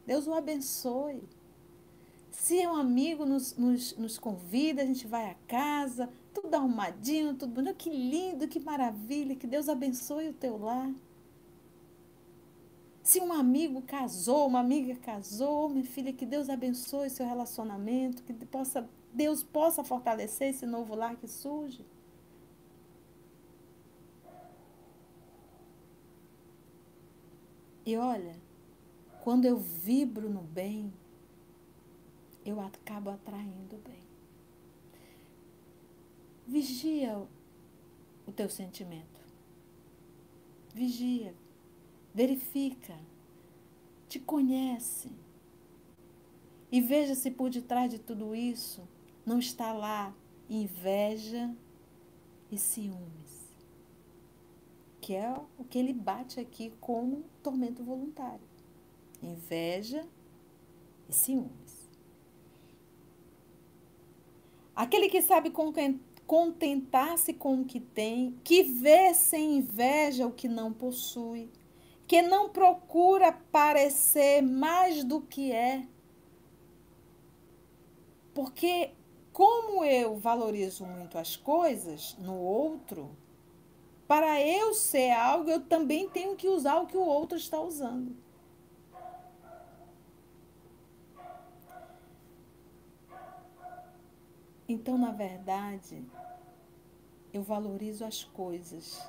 [0.05, 1.23] Deus o abençoe.
[2.29, 6.09] Se um amigo nos, nos, nos convida, a gente vai à casa,
[6.45, 7.75] tudo arrumadinho, tudo bonito.
[7.75, 10.93] Que lindo, que maravilha, que Deus abençoe o teu lar.
[13.03, 18.33] Se um amigo casou, uma amiga casou, minha filha, que Deus abençoe seu relacionamento, que
[18.33, 21.85] possa, Deus possa fortalecer esse novo lar que surge.
[27.85, 28.35] E olha,
[29.23, 30.91] quando eu vibro no bem,
[32.43, 34.04] eu acabo atraindo bem.
[36.47, 37.17] Vigia
[38.25, 39.19] o teu sentimento.
[40.73, 41.33] Vigia,
[42.13, 42.99] verifica,
[44.07, 45.11] te conhece.
[46.71, 48.87] E veja se por detrás de tudo isso
[49.25, 50.13] não está lá
[50.49, 51.55] inveja
[52.51, 53.45] e ciúmes.
[55.01, 58.47] Que é o que ele bate aqui como tormento voluntário.
[59.21, 60.07] Inveja
[61.09, 61.89] e ciúmes.
[64.75, 65.49] Aquele que sabe
[66.27, 71.49] contentar-se com o que tem, que vê sem inveja o que não possui,
[72.07, 75.85] que não procura parecer mais do que é.
[78.33, 78.91] Porque,
[79.31, 83.09] como eu valorizo muito as coisas no outro,
[84.07, 88.15] para eu ser algo, eu também tenho que usar o que o outro está usando.
[94.67, 96.03] Então, na verdade,
[97.31, 98.99] eu valorizo as coisas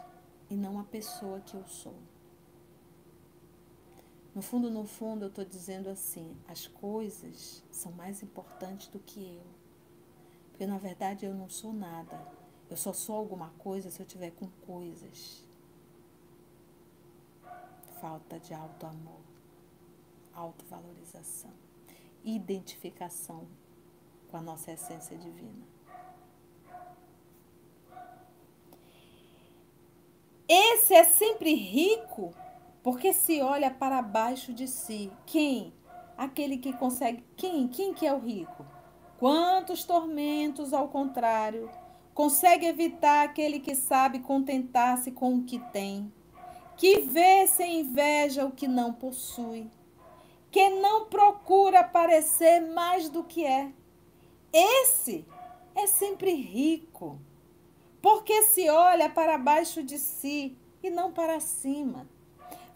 [0.51, 1.97] e não a pessoa que eu sou.
[4.35, 9.37] No fundo, no fundo, eu estou dizendo assim: as coisas são mais importantes do que
[9.37, 9.47] eu.
[10.51, 12.21] Porque na verdade eu não sou nada.
[12.69, 15.43] Eu só sou alguma coisa se eu tiver com coisas.
[18.01, 19.21] Falta de auto-amor,
[20.35, 21.53] autovalorização,
[22.23, 23.47] identificação
[24.37, 25.65] com a nossa essência divina.
[30.47, 32.35] Esse é sempre rico
[32.83, 35.11] porque se olha para baixo de si.
[35.25, 35.73] Quem?
[36.19, 37.25] Aquele que consegue.
[37.35, 37.67] Quem?
[37.67, 38.67] Quem que é o rico?
[39.19, 41.71] Quantos tormentos, ao contrário,
[42.13, 46.13] consegue evitar aquele que sabe contentar-se com o que tem,
[46.77, 49.71] que vê sem inveja o que não possui,
[50.51, 53.73] que não procura parecer mais do que é
[54.57, 55.27] esse
[55.75, 57.21] é sempre rico,
[58.01, 62.09] porque se olha para baixo de si e não para cima.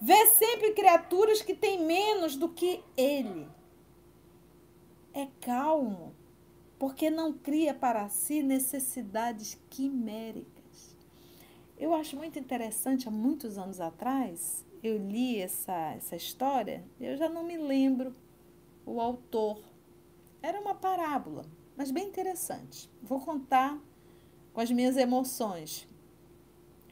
[0.01, 3.49] Vê sempre criaturas que têm menos do que ele.
[5.15, 6.15] É calmo,
[6.79, 10.97] porque não cria para si necessidades quiméricas.
[11.79, 17.29] Eu acho muito interessante, há muitos anos atrás, eu li essa, essa história, eu já
[17.29, 18.15] não me lembro
[18.85, 19.63] o autor.
[20.43, 21.45] Era uma parábola,
[21.81, 22.91] mas bem interessante.
[23.03, 23.83] Vou contar
[24.53, 25.89] com as minhas emoções.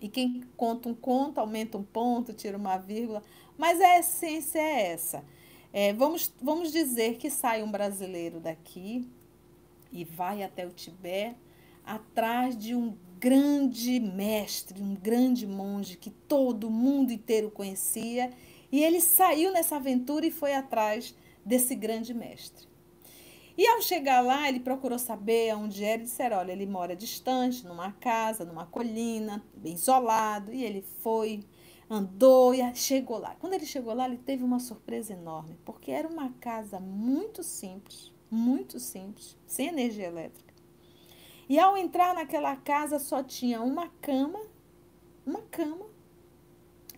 [0.00, 3.22] E quem conta um conto, aumenta um ponto, tira uma vírgula.
[3.58, 5.22] Mas a essência é essa.
[5.74, 9.06] É, vamos, vamos dizer que sai um brasileiro daqui
[9.92, 11.36] e vai até o Tibete
[11.84, 18.32] atrás de um grande mestre, um grande monge que todo mundo inteiro conhecia,
[18.72, 21.14] e ele saiu nessa aventura e foi atrás
[21.44, 22.67] desse grande mestre.
[23.58, 27.66] E ao chegar lá, ele procurou saber onde era e disseram: olha, ele mora distante,
[27.66, 30.52] numa casa, numa colina, bem isolado.
[30.52, 31.40] E ele foi,
[31.90, 33.34] andou e chegou lá.
[33.40, 38.12] Quando ele chegou lá, ele teve uma surpresa enorme, porque era uma casa muito simples,
[38.30, 40.48] muito simples, sem energia elétrica
[41.48, 44.40] e ao entrar naquela casa só tinha uma cama,
[45.24, 45.86] uma cama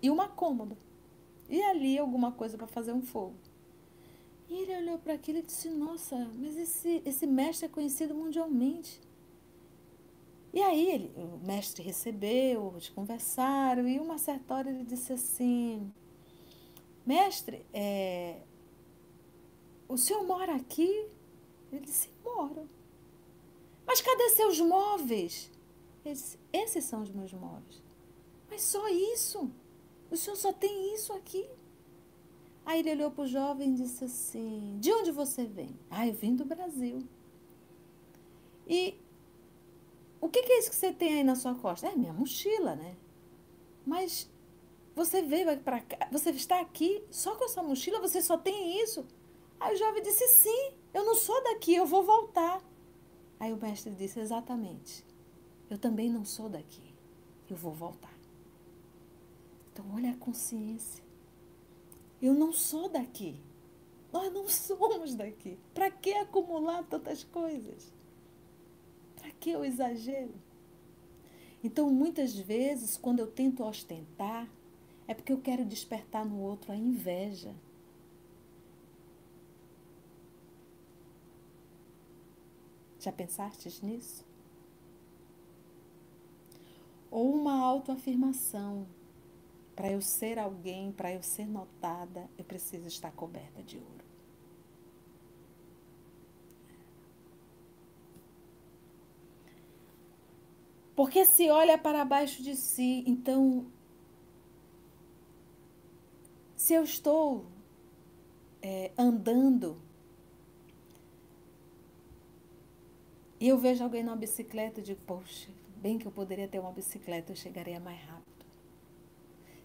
[0.03, 0.77] e uma cômoda.
[1.49, 3.37] E ali alguma coisa para fazer um fogo.
[4.51, 9.01] E ele olhou para aquilo e disse: Nossa, mas esse, esse mestre é conhecido mundialmente.
[10.53, 15.93] E aí ele, o mestre recebeu, eles conversaram, e uma certa hora ele disse assim:
[17.07, 18.41] Mestre, é,
[19.89, 21.07] o senhor mora aqui?
[21.71, 22.69] Ele disse: Moro.
[23.87, 25.51] Mas cadê seus móveis?
[26.05, 27.83] Ele disse, esses são os meus móveis.
[28.49, 29.51] Mas só isso?
[30.11, 31.49] O senhor só tem isso aqui?
[32.65, 35.79] Aí ele olhou para o jovem e disse assim: De onde você vem?
[35.91, 37.03] Ah, eu vim do Brasil.
[38.67, 38.99] E
[40.21, 41.89] o que, que é isso que você tem aí na sua costa?
[41.89, 42.97] É minha mochila, né?
[43.85, 44.31] Mas
[44.95, 49.07] você veio para cá, você está aqui só com essa mochila, você só tem isso?
[49.59, 52.63] Aí o jovem disse: Sim, eu não sou daqui, eu vou voltar.
[53.39, 55.05] Aí o mestre disse: Exatamente.
[55.69, 56.95] Eu também não sou daqui.
[57.49, 58.13] Eu vou voltar.
[59.73, 61.03] Então, olha a consciência.
[62.21, 63.41] Eu não sou daqui.
[64.13, 65.59] Nós não somos daqui.
[65.75, 67.93] Para que acumular tantas coisas?
[69.17, 70.35] Para que o exagero?
[71.63, 74.49] Então, muitas vezes, quando eu tento ostentar,
[75.07, 77.55] é porque eu quero despertar no outro a inveja.
[82.99, 84.25] Já pensastes nisso?
[87.11, 88.87] Ou uma autoafirmação.
[89.81, 94.05] Para eu ser alguém, para eu ser notada, eu preciso estar coberta de ouro.
[100.95, 103.73] Porque se olha para baixo de si, então,
[106.55, 107.47] se eu estou
[108.61, 109.81] é, andando
[113.41, 116.71] E eu vejo alguém numa bicicleta e digo, poxa, bem que eu poderia ter uma
[116.71, 118.20] bicicleta, eu chegaria mais rápido.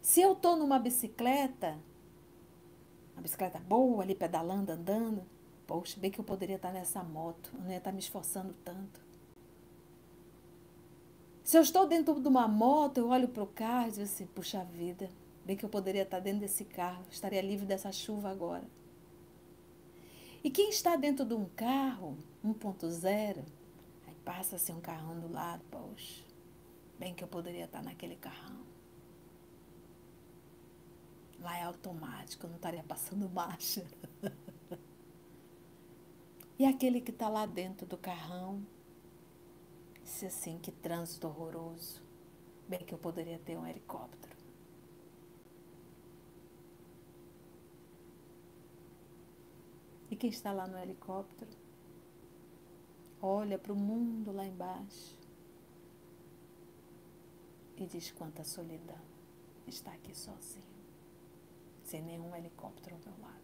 [0.06, 1.80] Se eu estou numa bicicleta,
[3.14, 5.24] uma bicicleta boa, ali pedalando, andando,
[5.66, 9.01] poxa, bem que eu poderia estar nessa moto, eu não ia estar me esforçando tanto.
[11.43, 14.28] Se eu estou dentro de uma moto, eu olho para o carro e digo assim,
[14.28, 15.10] puxa vida,
[15.43, 18.70] bem que eu poderia estar dentro desse carro, estaria livre dessa chuva agora.
[20.43, 23.43] E quem está dentro de um carro 1.0,
[24.24, 26.24] Passa assim um carrão do lado, poxa,
[26.99, 28.74] bem que eu poderia estar naquele carrão.
[31.39, 33.86] Lá é automático, eu não estaria passando marcha.
[36.57, 38.65] e aquele que está lá dentro do carrão,
[40.03, 42.01] disse assim, que trânsito horroroso.
[42.67, 44.36] Bem que eu poderia ter um helicóptero.
[50.09, 51.65] E quem está lá no helicóptero?
[53.25, 55.17] olha para o mundo lá embaixo
[57.75, 59.01] e diz quanta solidão
[59.67, 60.74] está aqui sozinho,
[61.86, 63.36] sem nenhum helicóptero ao meu lado.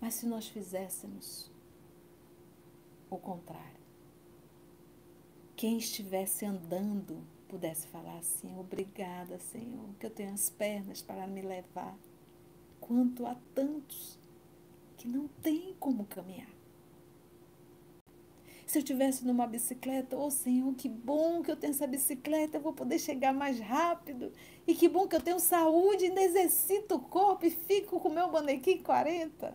[0.00, 1.50] Mas se nós fizéssemos
[3.10, 3.82] o contrário,
[5.54, 11.42] quem estivesse andando pudesse falar assim: Obrigada, Senhor, que eu tenho as pernas para me
[11.42, 11.96] levar.
[12.80, 14.18] Quanto a tantos
[14.96, 16.61] que não tem como caminhar.
[18.72, 22.56] Se eu tivesse numa bicicleta, ô oh, Senhor, que bom que eu tenho essa bicicleta,
[22.56, 24.32] eu vou poder chegar mais rápido.
[24.66, 28.14] E que bom que eu tenho saúde, ainda exercito o corpo e fico com o
[28.14, 29.54] meu bonequim 40.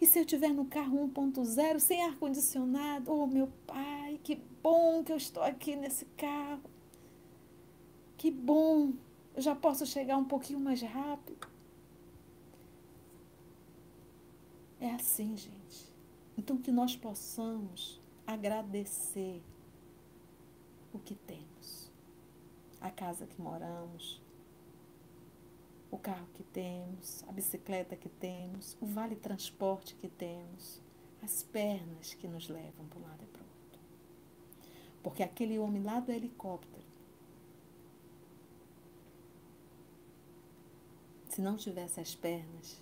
[0.00, 5.10] E se eu estiver no carro 1.0, sem ar-condicionado, oh meu pai, que bom que
[5.10, 6.70] eu estou aqui nesse carro.
[8.16, 8.92] Que bom,
[9.34, 11.48] eu já posso chegar um pouquinho mais rápido.
[14.80, 15.57] É assim, gente.
[16.38, 19.42] Então, que nós possamos agradecer
[20.92, 21.90] o que temos.
[22.80, 24.22] A casa que moramos,
[25.90, 30.80] o carro que temos, a bicicleta que temos, o vale transporte que temos,
[31.20, 33.80] as pernas que nos levam para um lado e para o outro.
[35.02, 36.86] Porque aquele homem lá do helicóptero,
[41.28, 42.80] se não tivesse as pernas,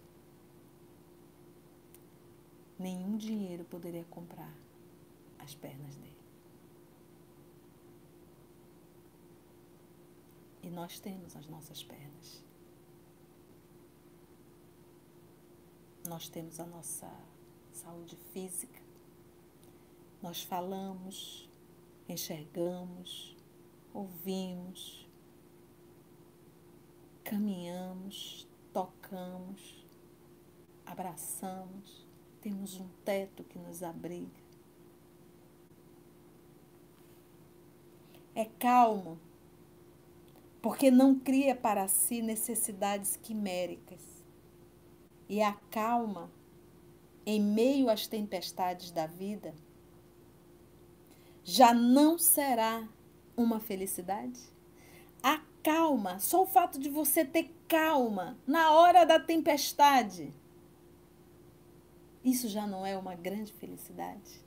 [2.78, 4.54] nenhum dinheiro poderia comprar
[5.38, 6.16] as pernas dele.
[10.62, 12.44] E nós temos as nossas pernas.
[16.08, 17.12] Nós temos a nossa
[17.72, 18.80] saúde física.
[20.22, 21.48] Nós falamos,
[22.08, 23.36] enxergamos,
[23.92, 25.08] ouvimos,
[27.22, 29.86] caminhamos, tocamos,
[30.84, 32.05] abraçamos,
[32.46, 34.40] temos um teto que nos abriga.
[38.36, 39.18] É calmo,
[40.62, 44.00] porque não cria para si necessidades quiméricas
[45.28, 46.30] e acalma
[47.26, 49.52] em meio às tempestades da vida,
[51.42, 52.88] já não será
[53.36, 54.40] uma felicidade?
[55.20, 60.32] A calma, só o fato de você ter calma na hora da tempestade,
[62.26, 64.42] isso já não é uma grande felicidade?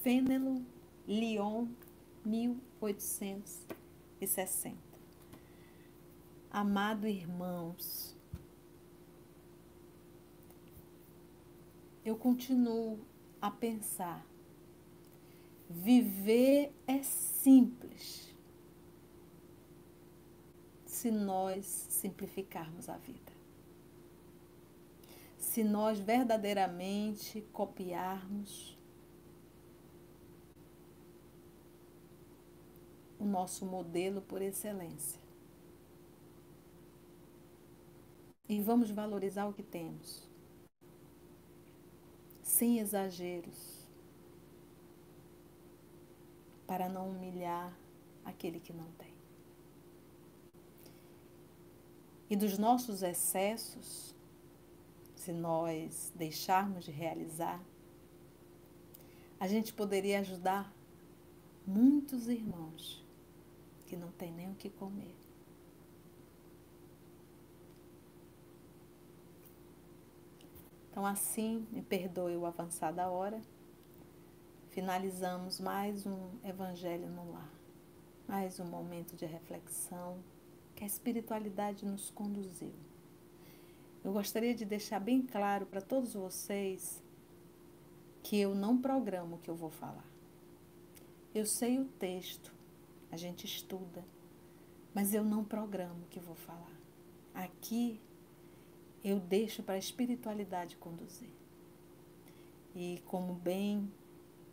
[0.00, 0.62] Fênelon,
[1.06, 1.68] Lyon,
[2.24, 4.78] 1860.
[6.50, 8.16] Amado irmãos,
[12.02, 12.98] eu continuo
[13.40, 14.26] a pensar.
[15.68, 18.34] Viver é simples
[20.86, 23.31] se nós simplificarmos a vida.
[25.52, 28.74] Se nós verdadeiramente copiarmos
[33.18, 35.20] o nosso modelo por excelência.
[38.48, 40.26] E vamos valorizar o que temos
[42.42, 43.86] sem exageros,
[46.66, 47.78] para não humilhar
[48.24, 49.12] aquele que não tem.
[52.30, 54.16] E dos nossos excessos,
[55.22, 57.62] se nós deixarmos de realizar,
[59.38, 60.74] a gente poderia ajudar
[61.64, 63.04] muitos irmãos
[63.86, 65.14] que não têm nem o que comer.
[70.90, 73.40] Então, assim, me perdoe o avançar da hora,
[74.70, 77.52] finalizamos mais um Evangelho no Lar,
[78.26, 80.18] mais um momento de reflexão
[80.74, 82.74] que a espiritualidade nos conduziu.
[84.04, 87.02] Eu gostaria de deixar bem claro para todos vocês
[88.22, 90.06] que eu não programo o que eu vou falar.
[91.32, 92.52] Eu sei o texto,
[93.10, 94.04] a gente estuda,
[94.92, 96.76] mas eu não programo o que vou falar.
[97.32, 98.00] Aqui
[99.04, 101.30] eu deixo para a espiritualidade conduzir.
[102.74, 103.90] E como bem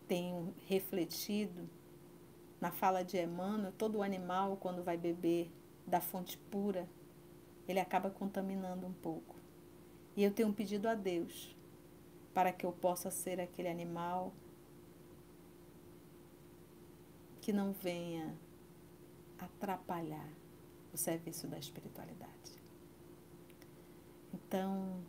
[0.08, 1.70] tenho refletido
[2.62, 5.52] na fala de Emmanuel, todo animal, quando vai beber
[5.88, 6.88] da fonte pura,
[7.68, 9.38] ele acaba contaminando um pouco.
[10.16, 11.55] E eu tenho pedido a Deus
[12.34, 14.34] para que eu possa ser aquele animal
[17.41, 18.38] que não venha
[19.38, 20.29] atrapalhar
[20.93, 22.29] o serviço da espiritualidade.
[24.33, 25.01] Então,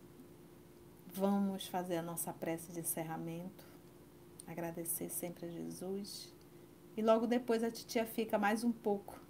[1.12, 3.64] vamos fazer a nossa prece de encerramento,
[4.46, 6.34] agradecer sempre a Jesus.
[6.96, 9.20] E logo depois a titia fica mais um pouco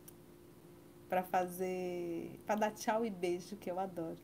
[1.09, 4.19] para fazer, para dar tchau e beijo, que eu adoro.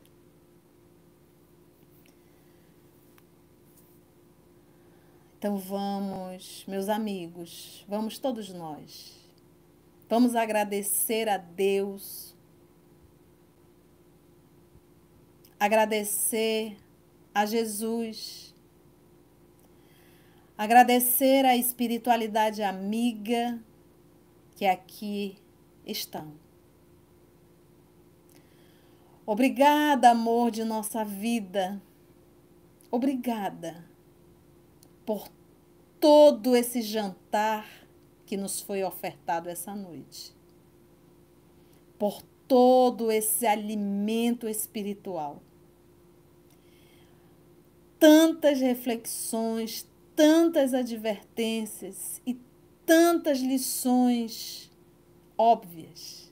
[5.37, 9.15] Então vamos, meus amigos, vamos todos nós.
[10.09, 12.27] Vamos agradecer a Deus
[15.59, 16.77] agradecer
[17.33, 18.53] a Jesus,
[20.57, 23.59] agradecer a espiritualidade amiga
[24.55, 25.37] que aqui
[25.85, 26.33] estão.
[29.25, 31.81] Obrigada, amor de nossa vida.
[32.89, 33.86] Obrigada
[35.07, 35.27] por
[35.99, 37.65] todo esse jantar
[38.27, 40.35] que nos foi ofertado essa noite.
[41.97, 45.41] Por todo esse alimento espiritual
[47.99, 52.39] tantas reflexões, tantas advertências e
[52.85, 54.71] tantas lições
[55.37, 56.31] óbvias.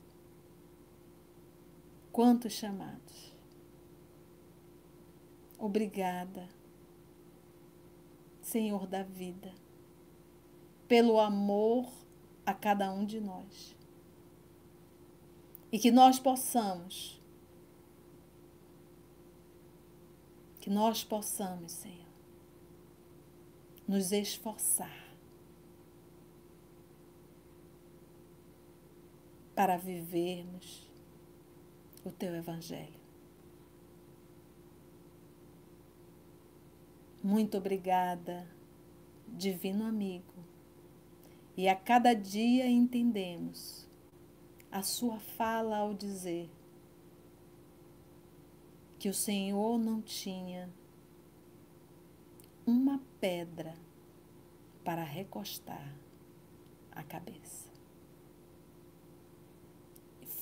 [2.12, 3.34] Quantos chamados.
[5.58, 6.48] Obrigada,
[8.56, 9.54] Senhor da vida,
[10.88, 11.92] pelo amor
[12.46, 13.76] a cada um de nós.
[15.70, 17.22] E que nós possamos,
[20.62, 22.08] que nós possamos, Senhor,
[23.86, 25.06] nos esforçar
[29.54, 30.90] para vivermos
[32.06, 33.05] o teu Evangelho.
[37.26, 38.48] Muito obrigada,
[39.28, 40.46] Divino Amigo.
[41.58, 43.90] E a cada dia entendemos
[44.72, 46.48] a Sua fala ao dizer
[49.00, 50.70] que o Senhor não tinha
[52.64, 53.74] uma pedra
[54.84, 55.96] para recostar
[56.92, 57.72] a cabeça.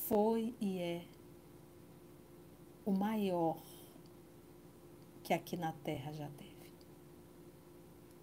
[0.06, 1.06] Foi e é
[2.84, 3.56] o maior
[5.22, 6.53] que aqui na terra já teve.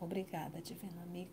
[0.01, 1.29] Obrigada, divino amigo.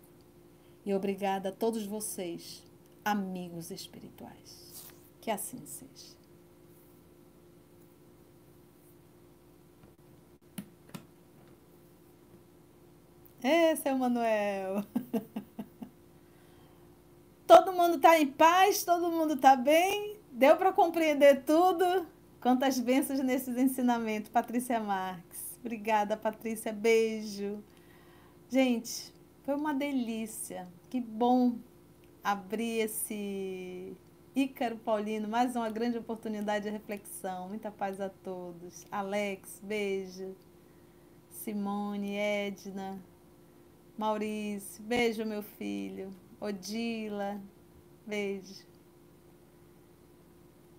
[0.85, 2.63] E obrigada a todos vocês,
[3.03, 4.85] amigos espirituais.
[5.23, 6.19] Que assim seja.
[13.43, 14.85] Esse é o Manuel.
[17.47, 20.19] todo mundo está em paz, todo mundo está bem.
[20.31, 22.07] Deu para compreender tudo?
[22.39, 25.57] Quantas bênçãos nesses ensinamentos, Patrícia Marques.
[25.59, 26.71] Obrigada, Patrícia.
[26.71, 27.65] Beijo.
[28.51, 29.13] Gente,
[29.45, 30.67] foi uma delícia.
[30.89, 31.59] Que bom
[32.25, 33.95] abrir esse
[34.35, 37.51] Ícaro Paulino, mais uma grande oportunidade de reflexão.
[37.51, 38.87] Muita paz a todos.
[38.91, 40.35] Alex, beijo.
[41.31, 42.99] Simone, Edna,
[43.99, 46.11] Maurício, beijo, meu filho.
[46.41, 47.39] Odila,
[48.07, 48.68] beijo.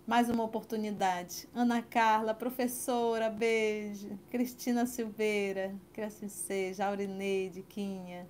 [0.10, 1.48] Mais uma oportunidade.
[1.54, 4.18] Ana Carla, professora, beijo.
[4.32, 6.88] Cristina Silveira, que assim seja.
[6.88, 8.28] Aurineide, Quinha.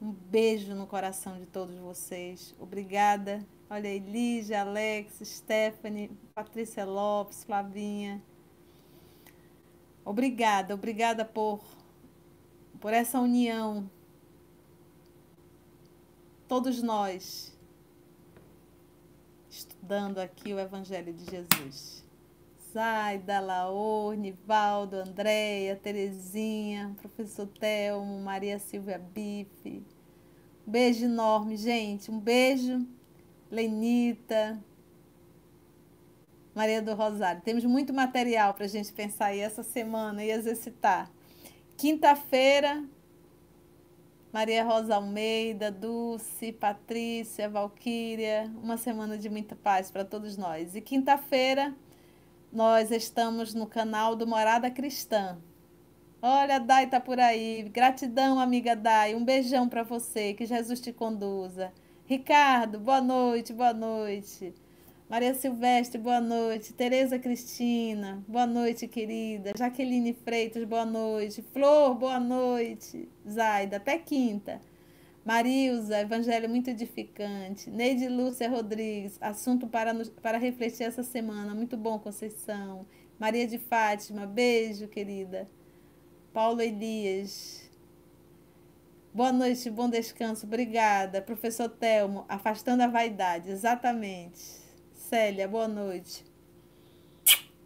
[0.00, 2.54] Um beijo no coração de todos vocês.
[2.58, 3.46] Obrigada.
[3.68, 8.22] Olha Lígia, Alex, Stephanie, Patrícia Lopes, Flavinha.
[10.06, 11.62] Obrigada, obrigada por,
[12.80, 13.90] por essa união
[16.48, 17.53] todos nós
[19.64, 22.04] estudando aqui o Evangelho de Jesus.
[22.72, 29.82] Zaida, Laor, Nivaldo, Andréia, Terezinha, professor Telmo, Maria Silvia Bife.
[30.66, 32.10] Um beijo enorme, gente.
[32.10, 32.86] Um beijo,
[33.50, 34.58] Lenita,
[36.54, 37.42] Maria do Rosário.
[37.42, 41.10] Temos muito material para a gente pensar aí essa semana e exercitar.
[41.76, 42.84] Quinta-feira,
[44.34, 50.74] Maria Rosa Almeida, Dulce, Patrícia, Valquíria, uma semana de muita paz para todos nós.
[50.74, 51.72] E quinta-feira
[52.52, 55.38] nós estamos no canal do Morada Cristã.
[56.20, 57.62] Olha, a Dai tá por aí.
[57.72, 59.14] Gratidão, amiga Dai.
[59.14, 60.34] Um beijão para você.
[60.34, 61.72] Que Jesus te conduza.
[62.04, 64.52] Ricardo, boa noite, boa noite.
[65.08, 66.72] Maria Silvestre, boa noite.
[66.72, 69.52] Tereza Cristina, boa noite, querida.
[69.56, 71.42] Jaqueline Freitas, boa noite.
[71.52, 73.06] Flor, boa noite.
[73.28, 74.60] Zaida, até quinta.
[75.22, 77.68] Marilza, Evangelho muito edificante.
[77.68, 81.54] Neide Lúcia Rodrigues, assunto para, para refletir essa semana.
[81.54, 82.86] Muito bom, Conceição.
[83.18, 85.46] Maria de Fátima, beijo, querida.
[86.32, 87.70] Paulo Elias.
[89.12, 90.46] Boa noite, bom descanso.
[90.46, 91.20] Obrigada.
[91.20, 93.50] Professor Telmo, afastando a vaidade.
[93.50, 94.63] Exatamente.
[95.08, 96.24] Célia, boa noite.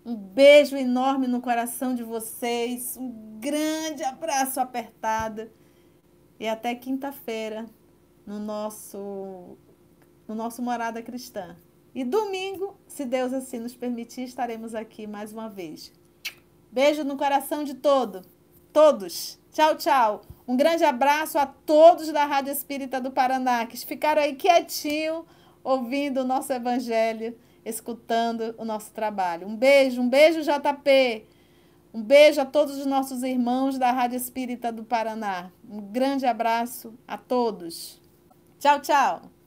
[0.04, 5.48] Um beijo enorme no coração de vocês, um grande abraço apertado
[6.40, 7.66] e até quinta-feira
[8.26, 9.56] no nosso
[10.26, 11.56] no nosso Morada Cristã.
[11.94, 15.92] E domingo, se Deus assim nos permitir, estaremos aqui mais uma vez.
[16.72, 18.22] Beijo no coração de todo,
[18.72, 19.38] todos.
[19.52, 20.22] Tchau, tchau.
[20.46, 25.24] Um grande abraço a todos da Rádio Espírita do Paraná que ficaram aí quietinho
[25.62, 29.46] ouvindo o nosso evangelho, escutando o nosso trabalho.
[29.46, 31.26] Um beijo, um beijo, JP.
[31.92, 35.50] Um beijo a todos os nossos irmãos da Rádio Espírita do Paraná.
[35.68, 38.00] Um grande abraço a todos.
[38.58, 39.37] Tchau, tchau.